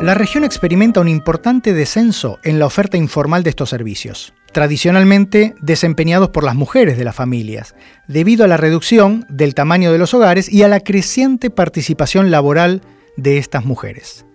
La 0.00 0.12
región 0.12 0.44
experimenta 0.44 1.00
un 1.00 1.08
importante 1.08 1.72
descenso 1.72 2.38
en 2.44 2.58
la 2.58 2.66
oferta 2.66 2.98
informal 2.98 3.42
de 3.42 3.48
estos 3.48 3.70
servicios, 3.70 4.34
tradicionalmente 4.52 5.54
desempeñados 5.62 6.28
por 6.28 6.44
las 6.44 6.54
mujeres 6.54 6.98
de 6.98 7.04
las 7.04 7.16
familias, 7.16 7.74
debido 8.06 8.44
a 8.44 8.46
la 8.46 8.58
reducción 8.58 9.24
del 9.30 9.54
tamaño 9.54 9.90
de 9.90 9.98
los 9.98 10.12
hogares 10.12 10.52
y 10.52 10.62
a 10.62 10.68
la 10.68 10.80
creciente 10.80 11.48
participación 11.48 12.30
laboral 12.30 12.82
de 13.16 13.38
estas 13.38 13.64
mujeres. 13.64 14.26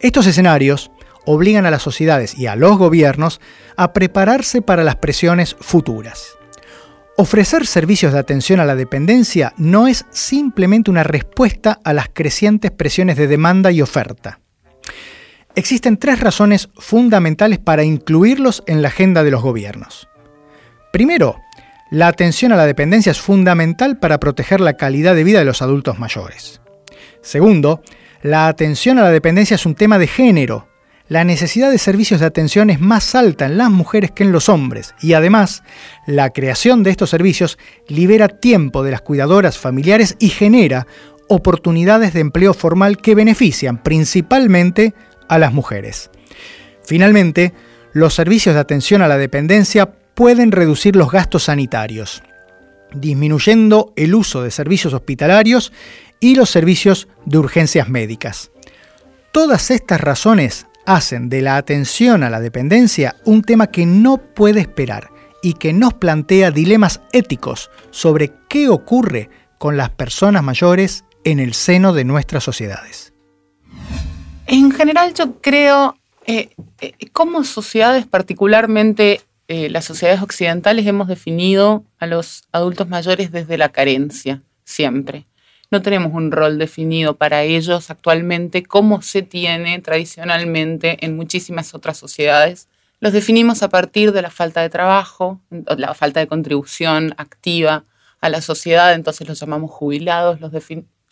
Estos 0.00 0.26
escenarios 0.26 0.90
obligan 1.26 1.66
a 1.66 1.70
las 1.70 1.82
sociedades 1.82 2.36
y 2.38 2.46
a 2.46 2.56
los 2.56 2.78
gobiernos 2.78 3.42
a 3.76 3.92
prepararse 3.92 4.62
para 4.62 4.84
las 4.84 4.96
presiones 4.96 5.54
futuras. 5.60 6.38
Ofrecer 7.18 7.66
servicios 7.66 8.14
de 8.14 8.20
atención 8.20 8.58
a 8.58 8.64
la 8.64 8.74
dependencia 8.74 9.52
no 9.58 9.86
es 9.86 10.06
simplemente 10.10 10.90
una 10.90 11.04
respuesta 11.04 11.78
a 11.84 11.92
las 11.92 12.08
crecientes 12.10 12.70
presiones 12.70 13.18
de 13.18 13.26
demanda 13.26 13.70
y 13.70 13.82
oferta 13.82 14.40
Existen 15.54 15.96
tres 15.96 16.20
razones 16.20 16.68
fundamentales 16.76 17.58
para 17.58 17.84
incluirlos 17.84 18.62
en 18.66 18.82
la 18.82 18.88
agenda 18.88 19.24
de 19.24 19.30
los 19.30 19.42
gobiernos. 19.42 20.08
Primero, 20.92 21.36
la 21.90 22.06
atención 22.06 22.52
a 22.52 22.56
la 22.56 22.66
dependencia 22.66 23.10
es 23.10 23.20
fundamental 23.20 23.98
para 23.98 24.20
proteger 24.20 24.60
la 24.60 24.74
calidad 24.74 25.14
de 25.14 25.24
vida 25.24 25.40
de 25.40 25.44
los 25.44 25.60
adultos 25.60 25.98
mayores. 25.98 26.60
Segundo, 27.20 27.82
la 28.22 28.46
atención 28.46 28.98
a 28.98 29.02
la 29.02 29.10
dependencia 29.10 29.56
es 29.56 29.66
un 29.66 29.74
tema 29.74 29.98
de 29.98 30.06
género. 30.06 30.68
La 31.08 31.24
necesidad 31.24 31.68
de 31.68 31.78
servicios 31.78 32.20
de 32.20 32.26
atención 32.26 32.70
es 32.70 32.78
más 32.78 33.16
alta 33.16 33.46
en 33.46 33.58
las 33.58 33.70
mujeres 33.70 34.12
que 34.12 34.22
en 34.22 34.30
los 34.30 34.48
hombres 34.48 34.94
y 35.02 35.14
además 35.14 35.64
la 36.06 36.30
creación 36.30 36.84
de 36.84 36.90
estos 36.90 37.10
servicios 37.10 37.58
libera 37.88 38.28
tiempo 38.28 38.84
de 38.84 38.92
las 38.92 39.00
cuidadoras 39.00 39.58
familiares 39.58 40.14
y 40.20 40.28
genera 40.28 40.86
oportunidades 41.30 42.12
de 42.12 42.20
empleo 42.20 42.52
formal 42.52 42.98
que 42.98 43.14
benefician 43.14 43.82
principalmente 43.82 44.94
a 45.28 45.38
las 45.38 45.52
mujeres. 45.52 46.10
Finalmente, 46.82 47.54
los 47.92 48.14
servicios 48.14 48.54
de 48.56 48.60
atención 48.60 49.00
a 49.00 49.08
la 49.08 49.16
dependencia 49.16 49.92
pueden 50.14 50.50
reducir 50.50 50.96
los 50.96 51.10
gastos 51.10 51.44
sanitarios, 51.44 52.22
disminuyendo 52.92 53.92
el 53.96 54.16
uso 54.16 54.42
de 54.42 54.50
servicios 54.50 54.92
hospitalarios 54.92 55.72
y 56.18 56.34
los 56.34 56.50
servicios 56.50 57.06
de 57.24 57.38
urgencias 57.38 57.88
médicas. 57.88 58.50
Todas 59.32 59.70
estas 59.70 60.00
razones 60.00 60.66
hacen 60.84 61.28
de 61.28 61.42
la 61.42 61.56
atención 61.56 62.24
a 62.24 62.30
la 62.30 62.40
dependencia 62.40 63.14
un 63.24 63.42
tema 63.42 63.68
que 63.68 63.86
no 63.86 64.18
puede 64.18 64.60
esperar 64.60 65.10
y 65.42 65.52
que 65.52 65.72
nos 65.72 65.94
plantea 65.94 66.50
dilemas 66.50 67.00
éticos 67.12 67.70
sobre 67.92 68.32
qué 68.48 68.68
ocurre 68.68 69.30
con 69.58 69.76
las 69.76 69.90
personas 69.90 70.42
mayores 70.42 71.04
en 71.24 71.38
el 71.40 71.54
seno 71.54 71.92
de 71.92 72.04
nuestras 72.04 72.44
sociedades. 72.44 73.12
En 74.46 74.72
general 74.72 75.14
yo 75.14 75.40
creo, 75.40 75.96
eh, 76.26 76.50
eh, 76.80 76.92
como 77.12 77.44
sociedades, 77.44 78.06
particularmente 78.06 79.20
eh, 79.48 79.70
las 79.70 79.84
sociedades 79.84 80.22
occidentales, 80.22 80.86
hemos 80.86 81.08
definido 81.08 81.84
a 81.98 82.06
los 82.06 82.44
adultos 82.52 82.88
mayores 82.88 83.32
desde 83.32 83.58
la 83.58 83.70
carencia, 83.70 84.42
siempre. 84.64 85.26
No 85.70 85.82
tenemos 85.82 86.12
un 86.14 86.32
rol 86.32 86.58
definido 86.58 87.16
para 87.16 87.42
ellos 87.44 87.90
actualmente 87.90 88.64
como 88.64 89.02
se 89.02 89.22
tiene 89.22 89.78
tradicionalmente 89.80 91.04
en 91.04 91.14
muchísimas 91.14 91.74
otras 91.74 91.96
sociedades. 91.96 92.68
Los 92.98 93.12
definimos 93.12 93.62
a 93.62 93.68
partir 93.68 94.12
de 94.12 94.22
la 94.22 94.30
falta 94.30 94.62
de 94.62 94.68
trabajo, 94.68 95.40
la 95.50 95.94
falta 95.94 96.18
de 96.18 96.26
contribución 96.26 97.14
activa 97.18 97.84
a 98.20 98.28
la 98.28 98.42
sociedad, 98.42 98.94
entonces 98.94 99.28
los 99.28 99.38
llamamos 99.38 99.70
jubilados, 99.70 100.40
los 100.40 100.50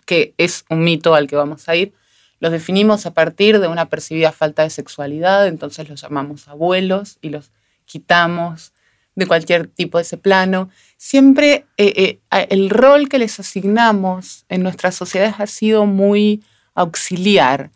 que 0.09 0.33
es 0.38 0.64
un 0.71 0.83
mito 0.83 1.14
al 1.14 1.29
que 1.29 1.37
vamos 1.37 1.68
a 1.68 1.77
ir 1.77 1.92
los 2.40 2.53
definimos 2.53 3.07
a 3.07 3.14
partir 3.14 3.59
de 3.59 3.68
una 3.68 3.88
percibida 3.88 4.33
falta 4.33 4.62
de 4.62 4.71
sexualidad, 4.71 5.47
entonces 5.47 5.88
los 5.88 6.01
llamamos 6.01 6.47
abuelos 6.49 7.18
y 7.21 7.31
los 7.31 7.51
quitamos 7.85 8.73
de 9.16 9.27
cualquier 9.27 9.66
tipo 9.66 9.99
de 9.99 10.03
ese 10.03 10.16
plano. 10.16 10.71
Siempre 10.97 11.66
eh, 11.77 12.21
eh, 12.31 12.47
el 12.51 12.71
rol 12.71 13.09
que 13.09 13.18
les 13.18 13.40
asignamos 13.40 14.44
en 14.49 14.62
nuestras 14.62 14.94
sociedades 14.94 15.35
ha 15.38 15.49
sido 15.49 15.87
muy 15.87 16.44
auxiliar. 16.75 17.71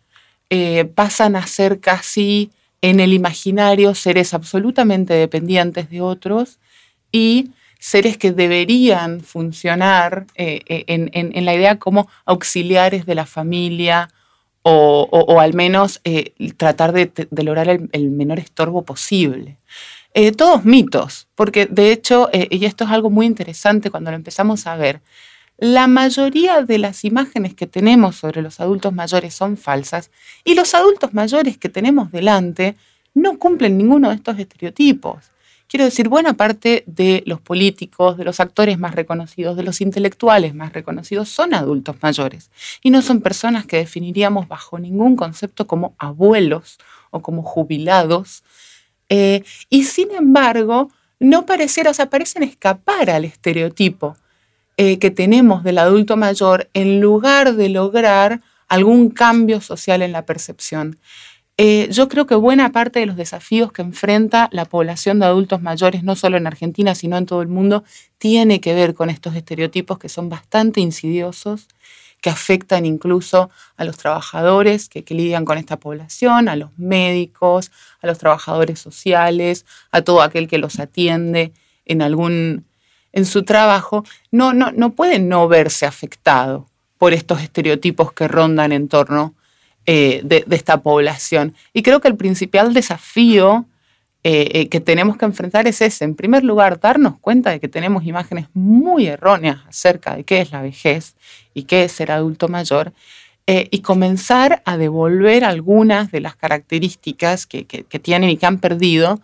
Eh, 0.50 0.84
pasan 0.84 1.34
a 1.34 1.46
ser 1.46 1.80
casi 1.80 2.52
en 2.82 3.00
el 3.00 3.12
imaginario 3.12 3.94
seres 3.94 4.34
absolutamente 4.34 5.14
dependientes 5.14 5.90
de 5.90 6.00
otros 6.00 6.60
y 7.10 7.50
seres 7.82 8.16
que 8.16 8.30
deberían 8.30 9.22
funcionar 9.22 10.26
eh, 10.36 10.60
eh, 10.66 10.84
en, 10.86 11.44
la 11.44 11.52
idea 11.52 11.80
como 11.80 12.08
auxiliares 12.24 13.06
de 13.06 13.16
la 13.16 13.26
familia 13.26 14.08
o, 14.62 15.40
al 15.40 15.52
menos 15.54 16.00
eh, 16.04 16.32
tratar 16.56 16.92
de, 16.92 17.10
lograr 17.42 17.68
el, 17.68 18.10
menor 18.10 18.38
estorbo 18.38 18.84
posible. 18.84 19.58
todos 20.36 20.64
mitos, 20.64 21.26
porque 21.34 21.66
de 21.66 21.90
hecho, 21.90 22.30
y 22.32 22.64
esto 22.66 22.84
es 22.84 22.90
algo 22.90 23.10
muy 23.10 23.26
interesante 23.26 23.90
cuando 23.90 24.12
lo 24.12 24.16
empezamos 24.16 24.68
a 24.68 24.76
ver, 24.76 25.00
la 25.58 25.88
mayoría 25.88 26.62
de 26.62 26.78
las 26.78 27.04
imágenes 27.04 27.54
que 27.54 27.66
tenemos 27.66 28.14
sobre 28.14 28.42
los 28.42 28.60
adultos 28.60 28.92
mayores 28.92 29.34
son 29.34 29.56
falsas 29.56 30.12
y 30.44 30.54
los 30.54 30.72
adultos 30.74 31.14
mayores 31.14 31.58
que 31.58 31.68
tenemos 31.68 32.12
delante 32.12 32.76
no 33.12 33.40
cumplen 33.40 33.76
ninguno 33.76 34.10
de 34.10 34.14
estos 34.14 34.38
estereotipos. 34.38 35.31
Quiero 35.72 35.86
decir, 35.86 36.10
buena 36.10 36.34
parte 36.34 36.84
de 36.86 37.22
los 37.24 37.40
políticos, 37.40 38.18
de 38.18 38.24
los 38.24 38.40
actores 38.40 38.78
más 38.78 38.94
reconocidos, 38.94 39.56
de 39.56 39.62
los 39.62 39.80
intelectuales 39.80 40.54
más 40.54 40.74
reconocidos 40.74 41.30
son 41.30 41.54
adultos 41.54 41.96
mayores 42.02 42.50
y 42.82 42.90
no 42.90 43.00
son 43.00 43.22
personas 43.22 43.64
que 43.64 43.78
definiríamos 43.78 44.48
bajo 44.48 44.78
ningún 44.78 45.16
concepto 45.16 45.66
como 45.66 45.94
abuelos 45.96 46.76
o 47.10 47.22
como 47.22 47.42
jubilados. 47.42 48.44
Eh, 49.08 49.44
y 49.70 49.84
sin 49.84 50.10
embargo, 50.10 50.90
no 51.18 51.46
pareciera, 51.46 51.92
o 51.92 51.94
sea, 51.94 52.10
parecen 52.10 52.42
escapar 52.42 53.08
al 53.08 53.24
estereotipo 53.24 54.18
eh, 54.76 54.98
que 54.98 55.10
tenemos 55.10 55.64
del 55.64 55.78
adulto 55.78 56.18
mayor 56.18 56.68
en 56.74 57.00
lugar 57.00 57.54
de 57.54 57.70
lograr 57.70 58.42
algún 58.68 59.08
cambio 59.08 59.62
social 59.62 60.02
en 60.02 60.12
la 60.12 60.26
percepción. 60.26 60.98
Eh, 61.58 61.88
yo 61.90 62.08
creo 62.08 62.26
que 62.26 62.34
buena 62.34 62.72
parte 62.72 63.00
de 63.00 63.06
los 63.06 63.16
desafíos 63.16 63.72
que 63.72 63.82
enfrenta 63.82 64.48
la 64.52 64.64
población 64.64 65.18
de 65.18 65.26
adultos 65.26 65.60
mayores, 65.60 66.02
no 66.02 66.16
solo 66.16 66.36
en 66.36 66.46
Argentina, 66.46 66.94
sino 66.94 67.18
en 67.18 67.26
todo 67.26 67.42
el 67.42 67.48
mundo, 67.48 67.84
tiene 68.18 68.60
que 68.60 68.74
ver 68.74 68.94
con 68.94 69.10
estos 69.10 69.36
estereotipos 69.36 69.98
que 69.98 70.08
son 70.08 70.28
bastante 70.28 70.80
insidiosos, 70.80 71.68
que 72.22 72.30
afectan 72.30 72.86
incluso 72.86 73.50
a 73.76 73.84
los 73.84 73.96
trabajadores 73.96 74.88
que, 74.88 75.04
que, 75.04 75.14
lidian 75.14 75.44
con 75.44 75.58
esta 75.58 75.78
población, 75.78 76.48
a 76.48 76.56
los 76.56 76.70
médicos, 76.78 77.70
a 78.00 78.06
los 78.06 78.18
trabajadores 78.18 78.78
sociales, 78.78 79.66
a 79.90 80.02
todo 80.02 80.22
aquel 80.22 80.48
que 80.48 80.58
los 80.58 80.78
atiende 80.78 81.52
en 81.84 82.00
algún 82.00 82.64
en 83.12 83.26
su 83.26 83.44
trabajo, 83.44 84.04
no, 84.30 84.52
no, 84.54 84.72
no 84.72 84.94
puede 84.94 85.18
no 85.18 85.46
verse 85.46 85.86
afectado 85.86 86.66
por 86.98 87.12
estos 87.12 87.42
estereotipos 87.42 88.12
que 88.12 88.26
rondan 88.28 88.72
en 88.72 88.88
torno 88.88 89.34
eh, 89.84 90.20
de, 90.22 90.44
esta 90.50 90.80
población. 90.80 91.54
Y 91.72 91.82
creo 91.82 92.00
que 92.00 92.06
el 92.06 92.16
principal 92.16 92.72
desafío 92.72 93.66
eh, 94.22 94.48
eh, 94.52 94.68
que 94.68 94.80
tenemos 94.80 95.16
que 95.16 95.24
enfrentar 95.24 95.66
es 95.66 95.80
ese. 95.80 96.04
En 96.04 96.14
primer 96.14 96.44
lugar, 96.44 96.78
darnos 96.78 97.18
cuenta 97.18 97.50
de 97.50 97.58
que 97.58 97.66
tenemos 97.66 98.04
imágenes 98.04 98.46
muy 98.54 99.08
erróneas 99.08 99.58
acerca 99.66 100.14
de 100.14 100.22
qué 100.22 100.40
es 100.40 100.52
la 100.52 100.62
vejez 100.62 101.16
y 101.52 101.64
qué 101.64 101.82
es 101.82 101.92
ser 101.92 102.12
adulto 102.12 102.48
mayor. 102.48 102.92
y 103.46 103.80
comenzar 103.80 104.62
a 104.64 104.76
devolver 104.76 105.44
algunas 105.44 106.12
de 106.12 106.20
las 106.20 106.36
características 106.36 107.46
que, 107.48 107.64
tienen 108.00 108.30
y 108.30 108.36
que 108.36 108.46
han 108.46 108.58
perdido 108.58 109.20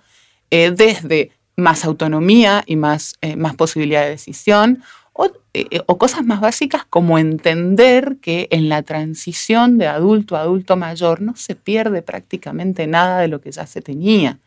desde 0.51 1.31
más 1.57 1.85
autonomía 1.85 2.65
y 2.67 2.75
más, 2.75 3.15
más 3.37 3.55
posibilidad 3.55 4.03
de 4.03 4.11
decisión, 4.11 4.83
eh, 5.27 5.67
eh, 5.71 5.81
o, 5.87 5.99
cosas 5.99 6.25
más 6.25 6.41
básicas 6.41 6.85
como 6.89 7.19
entender 7.19 8.19
que 8.21 8.49
en 8.51 8.69
la 8.69 8.83
transición 8.83 9.79
de 9.79 9.87
adulto 9.87 10.37
a 10.37 10.41
adulto 10.41 10.77
mayor 10.77 11.21
no 11.21 11.35
se 11.37 11.55
pierde 11.55 12.03
prácticamente 12.03 12.87
nada 12.87 13.21
de 13.21 13.29
lo 13.29 13.41
que 13.41 13.51
ya 13.51 13.67
se 13.67 13.83
tenía. 13.83 14.39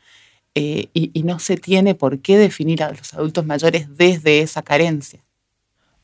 y, 0.54 0.90
y 0.94 1.24
no 1.24 1.40
se 1.40 1.56
tiene 1.56 1.96
por 1.96 2.20
qué 2.20 2.38
definir 2.38 2.84
a 2.84 2.92
los 2.92 3.14
adultos 3.14 3.46
mayores 3.46 3.88
desde 3.96 4.42
esa 4.42 4.62
carencia. 4.62 5.22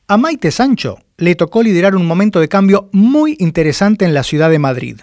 A 0.06 0.16
Maite 0.16 0.50
Sancho 0.50 0.98
le 1.18 1.34
tocó 1.34 1.62
liderar 1.62 1.94
un 1.94 2.06
momento 2.06 2.40
de 2.40 2.48
cambio 2.48 2.88
muy 2.92 3.36
interesante 3.40 4.06
en 4.06 4.14
la 4.14 4.22
ciudad 4.22 4.48
de 4.48 4.58
Madrid. 4.58 5.00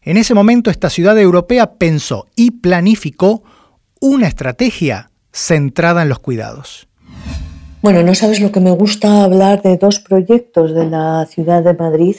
En 0.00 0.16
ese 0.16 0.32
momento 0.32 0.70
esta 0.70 0.88
ciudad 0.88 1.18
europea 1.18 1.74
pensó 1.74 2.28
y 2.34 2.52
planificó 2.52 3.42
una 4.00 4.26
estrategia 4.26 5.10
centrada 5.32 6.00
en 6.00 6.08
los 6.08 6.20
cuidados. 6.20 6.87
Bueno, 7.80 8.02
no 8.02 8.12
sabes 8.16 8.40
lo 8.40 8.50
que 8.50 8.58
me 8.58 8.72
gusta 8.72 9.22
hablar 9.22 9.62
de 9.62 9.76
dos 9.76 10.00
proyectos 10.00 10.74
de 10.74 10.86
la 10.86 11.24
ciudad 11.26 11.62
de 11.62 11.74
Madrid 11.74 12.16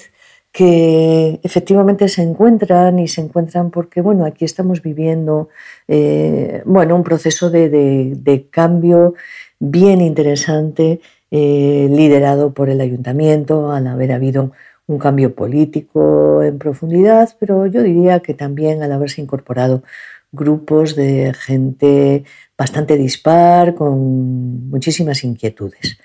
que 0.53 1.41
efectivamente 1.43 2.07
se 2.07 2.21
encuentran 2.21 2.97
y 2.97 3.09
se 3.09 3.19
encuentran 3.19 3.69
porque 3.69 3.99
bueno 4.01 4.25
aquí 4.25 4.45
estamos 4.45 4.81
viviendo 4.81 5.49
eh, 5.89 6.63
bueno 6.65 6.95
un 6.95 7.03
proceso 7.03 7.49
de, 7.49 8.47
cambio 8.49 9.15
bien 9.59 9.99
interesante 9.99 11.01
eh, 11.29 11.87
liderado 11.91 12.53
por 12.53 12.69
el 12.69 12.79
ayuntamiento 12.79 13.71
al 13.71 13.87
haber 13.87 14.13
habido 14.13 14.51
un 14.87 14.97
cambio 14.97 15.35
político 15.35 16.41
en 16.41 16.57
profundidad 16.57 17.35
pero 17.37 17.67
yo 17.67 17.83
diría 17.83 18.21
que 18.21 18.33
también 18.33 18.81
al 18.81 18.93
haberse 18.93 19.21
incorporado 19.21 19.83
grupos 20.31 20.95
de 20.95 21.33
gente 21.33 22.23
bastante 22.59 22.97
dispar, 22.97 23.73
con 23.73 24.69
muchísimas 24.69 25.23
inquietudes. 25.23 25.97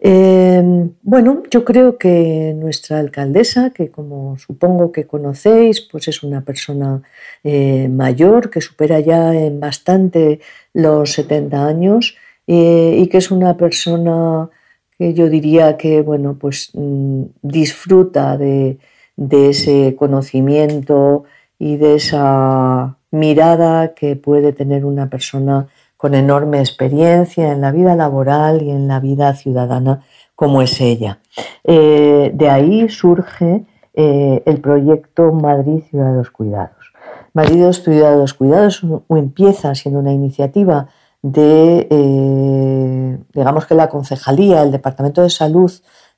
Em, 0.00 0.90
bueno, 1.02 1.44
yo 1.52 1.64
creo 1.64 1.98
que 1.98 2.52
nuestra 2.56 2.98
alcaldesa, 2.98 3.70
que 3.70 3.92
como 3.92 4.36
supongo 4.36 4.90
que 4.90 5.06
conocéis, 5.06 5.80
pues 5.80 6.08
es 6.08 6.24
una 6.24 6.40
persona 6.40 7.00
eh, 7.44 7.88
mayor 7.88 8.50
que 8.50 8.60
supera 8.60 8.98
ya 8.98 9.32
en 9.34 9.60
bastante 9.60 10.40
los 10.74 11.12
70 11.12 11.64
años 11.64 12.16
eh, 12.48 12.96
y 12.98 13.06
que 13.06 13.18
es 13.18 13.30
una 13.30 13.56
persona 13.56 14.50
que 14.98 15.14
yo 15.14 15.28
diría 15.28 15.76
que 15.76 16.02
bueno, 16.02 16.36
pues 16.40 16.70
mm, 16.74 17.22
disfruta 17.42 18.36
de 18.36 18.78
ese 19.16 19.94
conocimiento 19.96 21.24
y 21.56 21.76
de 21.76 21.94
esa 21.96 22.96
mirada 23.12 23.94
que 23.94 24.16
puede 24.16 24.52
tener 24.52 24.84
una 24.84 25.08
persona 25.10 25.68
con 26.00 26.14
enorme 26.14 26.60
experiencia 26.60 27.52
en 27.52 27.60
la 27.60 27.72
vida 27.72 27.94
laboral 27.94 28.62
y 28.62 28.70
en 28.70 28.88
la 28.88 29.00
vida 29.00 29.34
ciudadana 29.34 30.00
como 30.34 30.62
es 30.62 30.80
ella. 30.80 31.18
Eh, 31.62 32.30
de 32.32 32.48
ahí 32.48 32.88
surge 32.88 33.66
eh, 33.92 34.42
el 34.46 34.62
proyecto 34.62 35.30
Madrid 35.30 35.82
Ciudad 35.90 36.12
de 36.12 36.16
los 36.16 36.30
Cuidados. 36.30 36.94
Madrid 37.34 37.70
Ciudad 37.72 38.12
de 38.12 38.16
los 38.16 38.32
Cuidados 38.32 38.82
empieza 39.10 39.74
siendo 39.74 40.00
una 40.00 40.14
iniciativa 40.14 40.88
de, 41.20 41.86
eh, 41.90 43.18
digamos 43.34 43.66
que 43.66 43.74
la 43.74 43.90
concejalía, 43.90 44.62
el 44.62 44.72
Departamento 44.72 45.20
de 45.20 45.28
Salud 45.28 45.70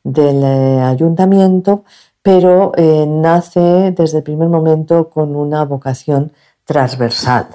del 0.04 0.44
Ayuntamiento, 0.80 1.82
pero 2.22 2.70
nace 3.08 3.92
desde 3.96 4.18
el 4.18 4.22
primer 4.22 4.48
momento 4.48 5.10
con 5.10 5.34
una 5.34 5.64
vocación 5.64 6.30
transversal. 6.72 7.46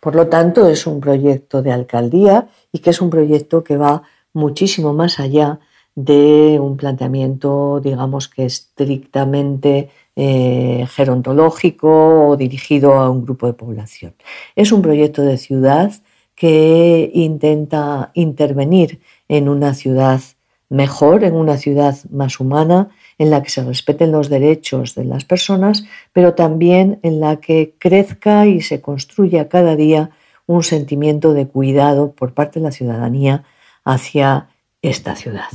Por 0.00 0.16
lo 0.16 0.26
tanto, 0.26 0.68
es 0.68 0.86
un 0.86 1.00
proyecto 1.00 1.62
de 1.62 1.70
alcaldía 1.70 2.48
y 2.72 2.80
que 2.80 2.90
es 2.90 3.00
un 3.00 3.08
proyecto 3.08 3.62
que 3.62 3.76
va 3.76 4.02
muchísimo 4.32 4.92
más 4.92 5.20
allá 5.20 5.60
de 5.94 6.58
un 6.60 6.76
planteamiento, 6.76 7.80
digamos 7.80 8.26
que 8.26 8.44
estrictamente 8.44 9.90
eh, 10.16 10.86
gerontológico 10.90 12.28
o 12.28 12.36
dirigido 12.36 12.94
a 12.94 13.08
un 13.08 13.24
grupo 13.24 13.46
de 13.46 13.52
población. 13.52 14.14
Es 14.56 14.72
un 14.72 14.82
proyecto 14.82 15.22
de 15.22 15.38
ciudad 15.38 15.92
que 16.34 17.10
intenta 17.14 18.10
intervenir 18.14 19.00
en 19.28 19.48
una 19.48 19.74
ciudad 19.74 20.20
mejor, 20.74 21.24
en 21.24 21.34
una 21.34 21.56
ciudad 21.56 21.96
más 22.10 22.40
humana, 22.40 22.90
en 23.18 23.30
la 23.30 23.42
que 23.42 23.50
se 23.50 23.64
respeten 23.64 24.12
los 24.12 24.28
derechos 24.28 24.94
de 24.94 25.04
las 25.04 25.24
personas, 25.24 25.84
pero 26.12 26.34
también 26.34 26.98
en 27.02 27.20
la 27.20 27.36
que 27.36 27.74
crezca 27.78 28.46
y 28.46 28.60
se 28.60 28.80
construya 28.80 29.48
cada 29.48 29.76
día 29.76 30.10
un 30.46 30.62
sentimiento 30.62 31.32
de 31.32 31.46
cuidado 31.46 32.12
por 32.12 32.34
parte 32.34 32.60
de 32.60 32.64
la 32.64 32.72
ciudadanía 32.72 33.44
hacia 33.84 34.48
esta 34.82 35.16
ciudad. 35.16 35.48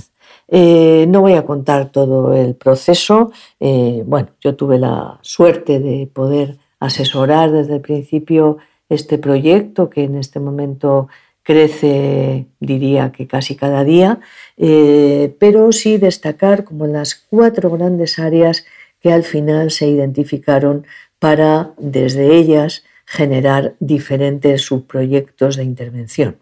Eh, 0.47 1.05
no 1.07 1.21
voy 1.21 1.33
a 1.33 1.45
contar 1.45 1.91
todo 1.91 2.33
el 2.33 2.55
proceso. 2.55 3.31
Eh, 3.59 4.03
bueno, 4.05 4.29
yo 4.41 4.55
tuve 4.55 4.79
la 4.79 5.19
suerte 5.21 5.79
de 5.79 6.07
poder 6.07 6.57
asesorar 6.79 7.51
desde 7.51 7.75
el 7.75 7.81
principio 7.81 8.57
este 8.89 9.19
proyecto 9.19 9.89
que 9.89 10.03
en 10.03 10.15
este 10.15 10.39
momento 10.39 11.07
crece, 11.49 12.45
diría 12.59 13.11
que 13.11 13.25
casi 13.25 13.55
cada 13.55 13.83
día, 13.83 14.19
eh, 14.55 15.35
pero 15.39 15.71
sí 15.71 15.97
destacar 15.97 16.63
como 16.63 16.85
las 16.85 17.15
cuatro 17.15 17.71
grandes 17.71 18.19
áreas 18.19 18.65
que 19.01 19.11
al 19.11 19.23
final 19.23 19.71
se 19.71 19.87
identificaron 19.87 20.85
para 21.17 21.73
desde 21.79 22.35
ellas 22.35 22.83
generar 23.07 23.73
diferentes 23.79 24.61
subproyectos 24.61 25.55
de 25.55 25.63
intervención. 25.63 26.37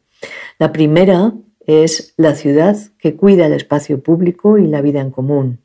La 0.59 0.73
primera 0.73 1.31
es 1.65 2.13
la 2.17 2.35
ciudad 2.35 2.75
que 2.99 3.15
cuida 3.15 3.45
el 3.45 3.53
espacio 3.53 4.03
público 4.03 4.57
y 4.57 4.67
la 4.67 4.81
vida 4.81 4.99
en 4.99 5.11
común. 5.11 5.59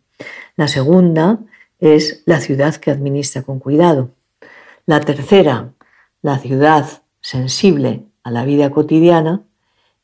La 0.55 0.69
segunda 0.69 1.41
es 1.81 2.23
la 2.27 2.39
ciudad 2.39 2.77
que 2.77 2.93
administra 2.93 3.43
con 3.43 3.59
cuidado. 3.59 4.11
La 4.87 5.01
tercera, 5.01 5.73
la 6.23 6.39
ciudad 6.39 6.87
sensible 7.21 8.05
a 8.25 8.31
la 8.31 8.45
vida 8.45 8.71
cotidiana 8.71 9.43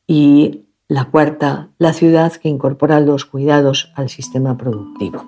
y 0.07 0.65
La 0.91 1.05
cuarta, 1.05 1.69
la 1.77 1.93
ciudad 1.93 2.33
que 2.33 2.49
incorpora 2.49 2.99
los 2.99 3.25
cuidados 3.25 3.91
al 3.95 4.09
sistema 4.09 4.57
productivo. 4.57 5.23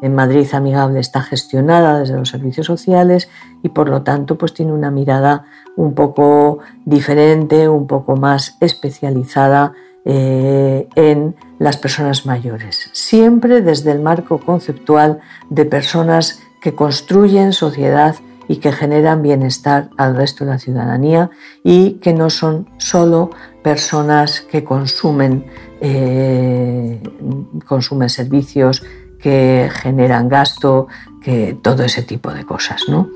En 0.00 0.14
Madrid 0.14 0.48
Amigable 0.54 1.00
está 1.00 1.20
gestionada 1.20 1.98
desde 1.98 2.16
los 2.16 2.30
servicios 2.30 2.66
sociales 2.66 3.28
y 3.62 3.68
por 3.68 3.90
lo 3.90 4.04
tanto 4.04 4.38
pues 4.38 4.54
tiene 4.54 4.72
una 4.72 4.90
mirada 4.90 5.44
un 5.76 5.94
poco 5.94 6.60
diferente, 6.86 7.68
un 7.68 7.86
poco 7.86 8.16
más 8.16 8.56
especializada 8.60 9.74
eh, 10.06 10.88
en 10.94 11.36
las 11.58 11.76
personas 11.76 12.24
mayores. 12.24 12.88
Siempre 12.94 13.60
desde 13.60 13.92
el 13.92 14.00
marco 14.00 14.38
conceptual 14.38 15.20
de 15.50 15.66
personas 15.66 16.40
que 16.62 16.74
construyen 16.74 17.52
sociedad 17.52 18.16
y 18.48 18.56
que 18.56 18.72
generan 18.72 19.22
bienestar 19.22 19.90
al 19.96 20.16
resto 20.16 20.44
de 20.44 20.50
la 20.52 20.58
ciudadanía 20.58 21.30
y 21.62 21.92
que 22.00 22.14
no 22.14 22.30
son 22.30 22.68
solo 22.78 23.30
personas 23.62 24.40
que 24.40 24.64
consumen, 24.64 25.46
eh, 25.80 27.00
consumen 27.66 28.08
servicios, 28.08 28.82
que 29.20 29.68
generan 29.70 30.28
gasto, 30.28 30.88
que 31.22 31.56
todo 31.62 31.84
ese 31.84 32.02
tipo 32.02 32.32
de 32.32 32.44
cosas, 32.44 32.82
¿no? 32.88 33.08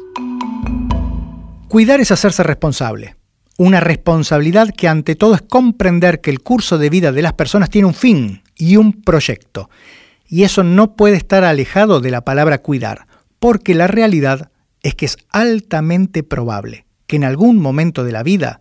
Cuidar 1.68 2.00
es 2.00 2.10
hacerse 2.10 2.42
responsable. 2.42 3.16
Una 3.56 3.80
responsabilidad 3.80 4.68
que 4.76 4.88
ante 4.88 5.14
todo 5.14 5.34
es 5.34 5.42
comprender 5.42 6.20
que 6.20 6.30
el 6.30 6.40
curso 6.40 6.76
de 6.76 6.90
vida 6.90 7.12
de 7.12 7.22
las 7.22 7.32
personas 7.32 7.70
tiene 7.70 7.86
un 7.86 7.94
fin 7.94 8.42
y 8.56 8.76
un 8.76 9.02
proyecto. 9.02 9.70
Y 10.28 10.44
eso 10.44 10.64
no 10.64 10.94
puede 10.96 11.16
estar 11.16 11.44
alejado 11.44 12.00
de 12.00 12.10
la 12.10 12.22
palabra 12.22 12.58
cuidar, 12.58 13.06
porque 13.38 13.74
la 13.74 13.86
realidad 13.86 14.51
es 14.82 14.94
que 14.94 15.06
es 15.06 15.16
altamente 15.30 16.22
probable 16.22 16.86
que 17.06 17.16
en 17.16 17.24
algún 17.24 17.58
momento 17.58 18.04
de 18.04 18.12
la 18.12 18.22
vida 18.22 18.60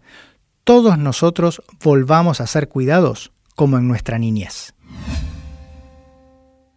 todos 0.64 0.98
nosotros 0.98 1.62
volvamos 1.84 2.42
a 2.42 2.48
ser 2.48 2.70
cuidados 2.70 3.32
como 3.56 3.78
en 3.78 3.88
nuestra 3.88 4.20
niñez. 4.20 4.74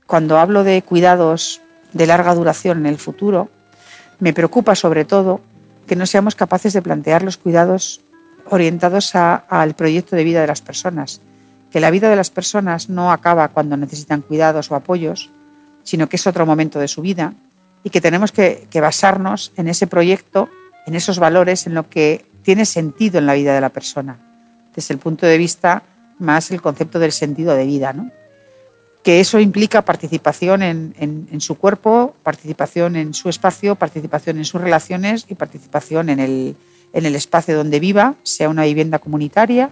Cuando 0.06 0.38
hablo 0.38 0.64
de 0.64 0.82
cuidados 0.82 1.60
de 1.92 2.06
larga 2.06 2.34
duración 2.34 2.78
en 2.78 2.86
el 2.86 2.98
futuro, 2.98 3.50
me 4.20 4.32
preocupa 4.32 4.74
sobre 4.74 5.04
todo 5.04 5.40
que 5.86 5.96
no 5.96 6.06
seamos 6.06 6.34
capaces 6.34 6.72
de 6.72 6.82
plantear 6.82 7.22
los 7.22 7.36
cuidados 7.36 8.00
orientados 8.48 9.14
al 9.14 9.74
proyecto 9.74 10.16
de 10.16 10.24
vida 10.24 10.40
de 10.40 10.46
las 10.46 10.62
personas, 10.62 11.20
que 11.70 11.80
la 11.80 11.90
vida 11.90 12.08
de 12.08 12.16
las 12.16 12.30
personas 12.30 12.88
no 12.88 13.12
acaba 13.12 13.48
cuando 13.48 13.76
necesitan 13.76 14.22
cuidados 14.22 14.70
o 14.70 14.74
apoyos, 14.74 15.30
sino 15.82 16.08
que 16.08 16.16
es 16.16 16.26
otro 16.26 16.46
momento 16.46 16.78
de 16.78 16.88
su 16.88 17.02
vida 17.02 17.34
y 17.84 17.90
que 17.90 18.00
tenemos 18.00 18.32
que, 18.32 18.66
basarnos 18.80 19.52
en 19.56 19.68
ese 19.68 19.86
proyecto, 19.86 20.48
en 20.86 20.96
esos 20.96 21.18
valores, 21.18 21.66
en 21.66 21.74
lo 21.74 21.88
que 21.88 22.24
tiene 22.42 22.64
sentido 22.64 23.18
en 23.18 23.26
la 23.26 23.34
vida 23.34 23.54
de 23.54 23.60
la 23.60 23.68
persona, 23.68 24.18
desde 24.74 24.94
el 24.94 24.98
punto 24.98 25.26
de 25.26 25.38
vista 25.38 25.82
más 26.18 26.50
el 26.50 26.62
concepto 26.62 26.98
del 26.98 27.12
sentido 27.12 27.54
de 27.54 27.66
vida, 27.66 27.92
¿no? 27.92 28.10
que 29.04 29.20
eso 29.20 29.38
implica 29.38 29.82
participación 29.82 30.62
en, 30.62 31.40
su 31.40 31.56
cuerpo, 31.56 32.16
participación 32.22 32.96
en 32.96 33.12
su 33.12 33.28
espacio, 33.28 33.74
participación 33.74 34.38
en 34.38 34.46
sus 34.46 34.62
relaciones 34.62 35.26
y 35.28 35.34
participación 35.34 36.08
en 36.08 36.20
el, 36.20 36.56
en 36.94 37.04
el 37.04 37.14
espacio 37.14 37.54
donde 37.54 37.80
viva, 37.80 38.14
sea 38.22 38.48
una 38.48 38.64
vivienda 38.64 38.98
comunitaria, 38.98 39.68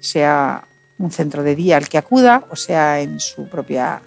sea 0.00 0.64
un 0.98 1.10
centro 1.10 1.42
de 1.42 1.56
día 1.56 1.76
al 1.76 1.90
que 1.90 1.98
acuda 1.98 2.44
o 2.50 2.56
sea 2.56 3.02
en 3.02 3.20
su 3.20 3.48
propio 3.48 4.00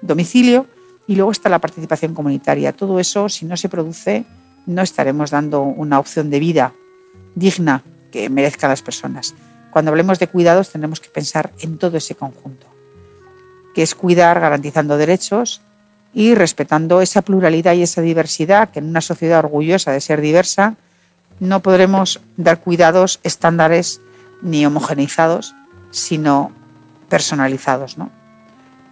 domicilio. 0.00 0.66
Y 1.06 1.16
luego 1.16 1.32
está 1.32 1.48
la 1.48 1.58
participación 1.58 2.14
comunitaria. 2.14 2.72
Todo 2.72 2.98
eso, 2.98 3.28
si 3.28 3.44
no 3.44 3.56
se 3.56 3.68
produce, 3.68 4.24
no 4.66 4.82
estaremos 4.82 5.30
dando 5.30 5.62
una 5.62 5.98
opción 5.98 6.30
de 6.30 6.40
vida 6.40 6.72
digna 7.34 7.82
que 8.10 8.30
merezcan 8.30 8.70
las 8.70 8.82
personas. 8.82 9.34
Cuando 9.70 9.90
hablemos 9.90 10.18
de 10.18 10.28
cuidados 10.28 10.70
tenemos 10.70 11.00
que 11.00 11.08
pensar 11.08 11.52
en 11.60 11.78
todo 11.78 11.96
ese 11.96 12.14
conjunto, 12.14 12.66
que 13.74 13.82
es 13.82 13.94
cuidar 13.94 14.40
garantizando 14.40 14.96
derechos 14.96 15.60
y 16.14 16.34
respetando 16.34 17.00
esa 17.00 17.22
pluralidad 17.22 17.74
y 17.74 17.82
esa 17.82 18.00
diversidad 18.00 18.70
que 18.70 18.78
en 18.78 18.88
una 18.88 19.00
sociedad 19.00 19.40
orgullosa 19.40 19.90
de 19.90 20.00
ser 20.00 20.20
diversa 20.20 20.76
no 21.40 21.60
podremos 21.60 22.20
dar 22.36 22.60
cuidados 22.60 23.18
estándares 23.24 24.00
ni 24.40 24.64
homogeneizados, 24.64 25.56
sino 25.90 26.52
personalizados. 27.08 27.98
¿no? 27.98 28.10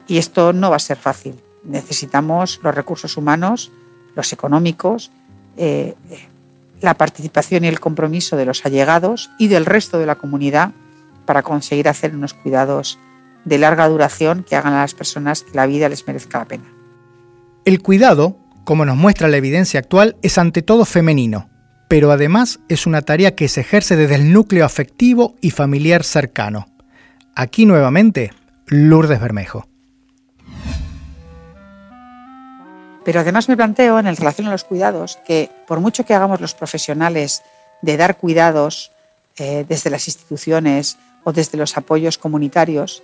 Y 0.09 0.19
esto 0.19 0.53
no 0.53 0.71
va 0.71 0.77
a 0.77 0.81
ser 0.81 0.97
fácil 0.97 1.41
necesitamos 1.65 2.61
los 2.63 2.75
recursos 2.75 3.17
humanos, 3.17 3.71
los 4.15 4.33
económicos, 4.33 5.11
eh, 5.57 5.95
la 6.81 6.95
participación 6.95 7.65
y 7.65 7.69
el 7.69 7.81
compromiso 7.81 8.37
de 8.37 8.45
los 8.45 8.67
allegados 8.67 9.31
y 9.39 9.49
del 9.49 9.67
resto 9.67 9.99
de 9.99 10.07
la 10.07 10.17
comunidad 10.17 10.73
para 11.25 11.43
conseguir 11.43 11.89
hacer 11.89 12.15
unos 12.15 12.35
cuidados 12.35 12.99
de 13.45 13.59
larga 13.59 13.89
duración 13.89 14.45
que 14.49 14.57
hagan 14.57 14.75
a 14.75 14.81
las 14.81 14.95
personas 14.95 15.43
que 15.43 15.55
la 15.55 15.67
vida 15.67 15.89
les 15.89 16.07
merezca 16.07 16.39
la 16.39 16.45
pena. 16.47 16.65
El 17.65 17.81
cuidado, 17.81 18.37
como 18.65 18.85
nos 18.85 18.97
muestra 18.97 19.29
la 19.29 19.37
evidencia 19.37 19.81
actual, 19.81 20.17
es 20.23 20.39
ante 20.39 20.63
todo 20.63 20.85
femenino, 20.85 21.49
pero 21.89 22.11
además 22.11 22.61
es 22.69 22.87
una 22.87 23.03
tarea 23.03 23.35
que 23.35 23.49
se 23.49 23.61
ejerce 23.61 23.97
desde 23.97 24.17
el 24.17 24.33
núcleo 24.33 24.65
afectivo 24.65 25.37
y 25.41 25.51
familiar 25.51 26.05
cercano. 26.05 26.67
Aquí 27.35 27.67
nuevamente, 27.67 28.33
Lourdes 28.67 29.21
Bermejo. 29.21 29.72
Pero 33.05 33.21
además 33.21 33.49
me 33.49 33.57
planteo 33.57 33.99
en 33.99 34.17
relación 34.17 34.47
a 34.47 34.51
los 34.51 34.65
cuidados 34.65 35.19
que 35.27 35.51
por 35.67 35.81
mucho 35.81 36.05
que 36.05 36.15
hagamos 36.15 36.41
los 36.41 36.55
profesionales 36.55 37.43
de 37.81 37.97
dar 37.97 38.17
cuidados 38.17 38.93
eh, 39.39 39.65
desde 39.69 39.91
las 39.91 40.07
instituciones 40.07 40.99
o 41.25 41.33
desde 41.33 41.59
los 41.59 41.77
apoyos 41.77 42.19
comunitarios, 42.19 43.03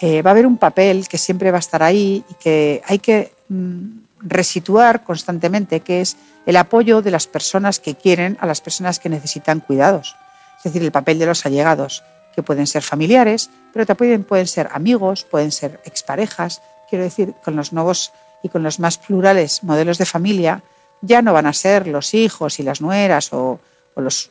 eh, 0.00 0.22
va 0.22 0.30
a 0.30 0.32
haber 0.32 0.46
un 0.46 0.58
papel 0.58 1.08
que 1.08 1.18
siempre 1.18 1.50
va 1.50 1.58
a 1.58 1.60
estar 1.60 1.82
ahí 1.82 2.24
y 2.28 2.34
que 2.34 2.82
hay 2.86 2.98
que 2.98 3.32
mm, 3.48 3.98
resituar 4.20 5.04
constantemente, 5.04 5.80
que 5.80 6.00
es 6.00 6.16
el 6.44 6.56
apoyo 6.56 7.02
de 7.02 7.10
las 7.10 7.26
personas 7.26 7.80
que 7.80 7.94
quieren 7.94 8.36
a 8.40 8.46
las 8.46 8.60
personas 8.60 8.98
que 8.98 9.08
necesitan 9.08 9.60
cuidados. 9.60 10.16
Es 10.58 10.64
decir, 10.64 10.82
el 10.82 10.92
papel 10.92 11.18
de 11.18 11.26
los 11.26 11.44
allegados, 11.46 12.02
que 12.34 12.42
pueden 12.42 12.66
ser 12.66 12.82
familiares, 12.82 13.50
pero 13.72 13.86
también 13.86 14.24
pueden 14.24 14.46
ser 14.46 14.68
amigos, 14.72 15.24
pueden 15.24 15.50
ser 15.50 15.80
exparejas. 15.84 16.60
Quiero 16.88 17.04
decir, 17.04 17.34
con 17.42 17.56
los 17.56 17.72
nuevos 17.72 18.12
y 18.42 18.48
con 18.48 18.62
los 18.62 18.78
más 18.78 18.98
plurales 18.98 19.62
modelos 19.62 19.98
de 19.98 20.06
familia, 20.06 20.62
ya 21.02 21.22
no 21.22 21.32
van 21.32 21.46
a 21.46 21.52
ser 21.52 21.86
los 21.86 22.14
hijos 22.14 22.58
y 22.58 22.62
las 22.62 22.80
nueras 22.80 23.32
o, 23.32 23.60
los, 23.96 24.30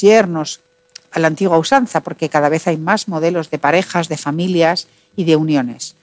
yernos 0.00 0.60
a 1.10 1.18
la 1.18 1.26
antigua 1.26 1.58
usanza, 1.58 2.00
porque 2.00 2.28
cada 2.28 2.48
vez 2.48 2.66
hay 2.66 2.78
más 2.78 3.08
modelos 3.08 3.50
de 3.50 3.58
parejas, 3.58 4.08
de 4.08 4.16
familias 4.16 4.88
y 5.16 5.24
de 5.24 5.36
uniones. 5.36 5.94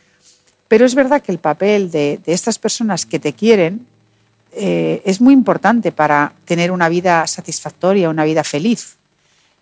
Pero 0.68 0.86
es 0.86 0.94
verdad 0.94 1.22
que 1.22 1.32
el 1.32 1.40
papel 1.40 1.90
de, 1.90 2.20
estas 2.26 2.60
personas 2.60 3.06
que 3.06 3.20
te 3.20 3.34
quieren 3.34 3.88
eh, 4.52 5.02
es 5.06 5.22
muy 5.22 5.34
importante 5.34 5.92
para 5.92 6.34
tener 6.46 6.72
una 6.72 6.90
vida 6.90 7.26
satisfactoria, 7.26 8.10
una 8.10 8.26
vida 8.26 8.44
feliz. 8.44 8.98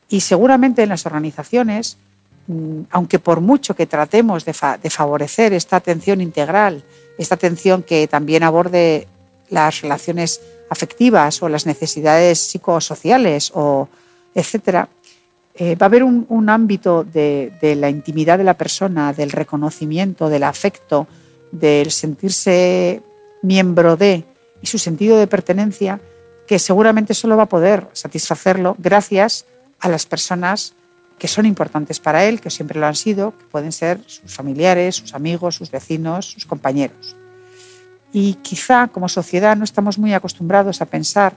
Y 0.10 0.22
seguramente 0.22 0.84
en 0.84 0.90
las 0.90 1.06
organizaciones, 1.06 1.98
mm, 2.48 2.82
aunque 2.92 3.20
por 3.20 3.40
mucho 3.40 3.76
que 3.76 3.86
tratemos 3.86 4.44
de 4.44 4.54
favorecer 4.54 5.54
esta 5.54 5.78
atención 5.78 6.20
integral 6.20 6.84
esta 7.18 7.36
atención 7.36 7.84
que 7.84 8.08
también 8.08 8.44
aborde 8.44 9.08
las 9.50 9.82
relaciones 9.82 10.42
afectivas 10.70 11.42
o 11.42 11.50
las 11.50 11.66
necesidades 11.66 12.40
psicosociales 12.40 13.52
o 13.54 13.88
etcétera, 14.36 14.90
eh, 15.56 15.76
va 15.76 15.86
a 15.86 15.90
haber 15.90 16.04
un, 16.04 16.50
ámbito 16.50 17.04
de, 17.04 17.52
la 17.80 17.90
intimidad 17.90 18.38
de 18.38 18.44
la 18.44 18.54
persona, 18.54 19.14
del 19.14 19.32
reconocimiento, 19.32 20.30
del 20.30 20.44
afecto, 20.44 21.08
del 21.52 21.90
sentirse 21.90 23.02
miembro 23.42 23.98
de 23.98 24.24
y 24.62 24.68
su 24.68 24.78
sentido 24.78 25.18
de 25.18 25.26
pertenencia, 25.26 26.00
que 26.46 26.60
seguramente 26.60 27.16
solo 27.16 27.36
va 27.38 27.44
a 27.44 27.50
poder 27.50 27.88
satisfacerlo 27.94 28.76
gracias 28.78 29.46
a 29.80 29.90
las 29.90 30.06
personas 30.06 30.74
que 31.18 31.28
son 31.28 31.46
importantes 31.46 32.00
para 32.00 32.26
él, 32.26 32.40
que 32.40 32.50
siempre 32.50 32.80
lo 32.80 32.86
han 32.86 32.96
sido, 32.96 33.36
que 33.38 33.46
pueden 33.46 33.72
ser 33.72 34.00
sus 34.06 34.34
familiares, 34.34 34.96
sus 34.96 35.14
amigos, 35.14 35.56
sus 35.56 35.72
vecinos, 35.72 36.32
sus 36.32 36.46
compañeros. 36.46 37.16
Y 38.14 38.36
quizá 38.36 38.88
como 38.88 39.10
sociedad 39.10 39.58
no 39.58 39.64
estamos 39.64 39.98
muy 39.98 40.14
acostumbrados 40.14 40.82
a 40.82 40.86
pensar 40.86 41.34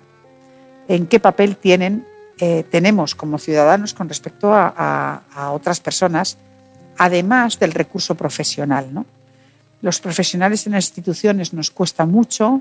en 0.89 1.07
qué 1.07 1.18
papel 1.18 1.57
tienen, 1.57 2.07
eh, 2.39 2.64
tenemos 2.70 3.14
como 3.14 3.39
ciudadanos 3.39 3.95
con 3.95 4.09
respecto 4.09 4.53
a, 4.53 5.22
otras 5.53 5.81
personas, 5.81 6.37
además 6.99 7.59
del 7.59 7.72
recurso 7.72 8.14
profesional. 8.14 9.05
Los 9.83 10.01
profesionales 10.01 10.66
en 10.66 10.72
las 10.72 10.87
instituciones 10.87 11.53
nos 11.53 11.70
cuesta 11.70 12.07
mucho 12.07 12.61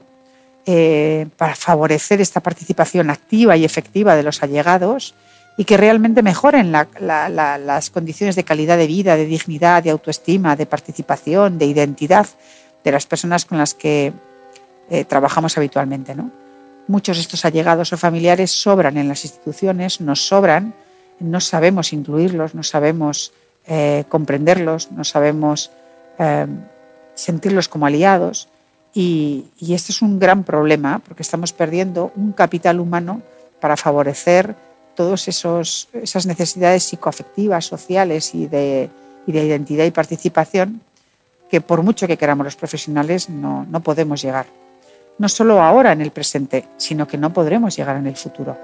eh, 0.66 1.28
para 1.38 1.56
favorecer 1.56 2.22
esta 2.22 2.40
participación 2.40 3.10
activa 3.10 3.58
y 3.58 3.66
efectiva 3.66 4.16
de 4.16 4.24
los 4.24 4.44
allegados 4.44 5.16
y 5.60 5.66
que 5.66 5.76
realmente 5.76 6.24
mejoren 6.24 6.72
las 6.72 7.90
condiciones 7.90 8.38
de 8.38 8.46
calidad 8.46 8.78
de 8.78 8.88
vida, 8.88 9.18
de 9.18 9.26
dignidad, 9.26 9.84
de 9.84 9.90
autoestima, 9.90 10.56
de 10.56 10.66
participación, 10.66 11.58
de 11.58 11.66
identidad 11.66 12.28
de 12.82 12.92
las 12.94 13.06
personas 13.06 13.44
con 13.44 13.58
las 13.58 13.74
que 13.74 14.14
eh, 14.90 15.04
trabajamos 15.04 15.58
habitualmente. 15.58 16.16
¿no? 16.16 16.32
Muchos 16.88 17.18
de 17.18 17.24
estos 17.24 17.44
allegados 17.44 17.92
o 17.92 17.98
familiares 17.98 18.52
sobran 18.52 18.96
en 18.96 19.10
las 19.10 19.26
instituciones, 19.26 20.00
nos 20.00 20.26
sobran 20.26 20.74
no 21.20 21.42
sabemos 21.42 21.92
incluirlos, 21.92 22.56
no 22.56 22.64
sabemos 22.64 23.34
eh, 23.68 24.06
comprenderlos, 24.08 24.94
no 24.94 25.04
sabemos 25.04 25.72
eh, 26.20 26.48
sentirlos 27.16 27.68
como 27.68 27.86
aliados. 27.86 28.48
Y, 28.94 29.48
este 29.60 29.92
es 29.92 30.02
un 30.02 30.20
gran 30.20 30.46
problema 30.46 31.02
porque 31.06 31.22
estamos 31.22 31.52
perdiendo 31.52 32.14
un 32.16 32.32
capital 32.32 32.80
humano 32.80 33.22
para 33.60 33.76
favorecer 33.76 34.56
todas 35.00 35.30
esas 35.30 36.26
necesidades 36.26 36.84
psicoafectivas, 36.84 37.64
sociales 37.64 38.36
y 38.36 38.48
de, 38.48 38.90
identidad 39.28 39.86
y 39.86 39.92
participación 39.92 40.82
que 41.50 41.62
por 41.62 41.84
mucho 41.84 42.06
que 42.06 42.18
queramos 42.18 42.44
los 42.44 42.58
profesionales 42.58 43.30
no, 43.30 43.66
no 43.70 43.80
podemos 43.80 44.22
llegar. 44.22 44.48
No 45.18 45.30
solo 45.30 45.62
ahora 45.62 45.94
en 45.94 46.02
el 46.02 46.12
presente, 46.12 46.66
sino 46.76 47.08
que 47.08 47.18
no 47.18 47.32
podremos 47.32 47.78
llegar 47.78 47.96
en 47.96 48.08
el 48.08 48.18
futuro. 48.18 48.58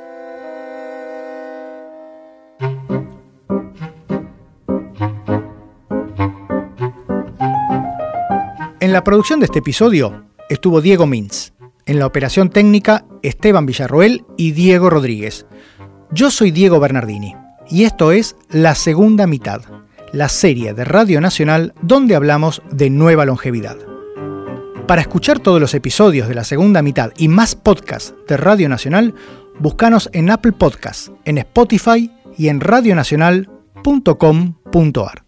En 8.82 8.92
la 8.92 9.06
producción 9.06 9.40
de 9.40 9.46
este 9.46 9.60
episodio 9.60 10.26
estuvo 10.50 10.82
Diego 10.82 11.08
Mintz. 11.08 11.54
En 11.86 11.98
la 11.98 12.08
operación 12.08 12.50
técnica, 12.50 13.06
Esteban 13.22 13.66
Villarroel 13.66 14.26
y 14.36 14.52
Diego 14.52 14.90
Rodríguez. 14.90 15.46
Yo 16.12 16.32
soy 16.32 16.52
Diego 16.52 16.80
Bernardini 16.80 17.36
y 17.70 17.84
esto 17.84 18.12
es 18.12 18.36
La 18.50 18.74
Segunda 18.76 19.28
Mitad, 19.28 19.62
la 20.14 20.30
serie 20.30 20.74
de 20.74 20.86
Radio 20.86 21.20
Nacional 21.20 21.74
donde 21.82 22.16
hablamos 22.16 22.62
de 22.72 22.90
nueva 22.90 23.26
longevidad. 23.26 23.76
Para 24.88 25.02
escuchar 25.02 25.40
todos 25.40 25.60
los 25.60 25.74
episodios 25.74 26.28
de 26.28 26.36
La 26.36 26.44
Segunda 26.44 26.84
Mitad 26.84 27.12
y 27.18 27.28
más 27.28 27.56
podcasts 27.56 28.14
de 28.28 28.38
Radio 28.38 28.70
Nacional, 28.70 29.16
búscanos 29.60 30.12
en 30.14 30.30
Apple 30.30 30.52
Podcasts, 30.52 31.12
en 31.26 31.40
Spotify 31.40 32.12
y 32.38 32.50
en 32.50 32.62
radionacional.com.ar. 32.62 35.26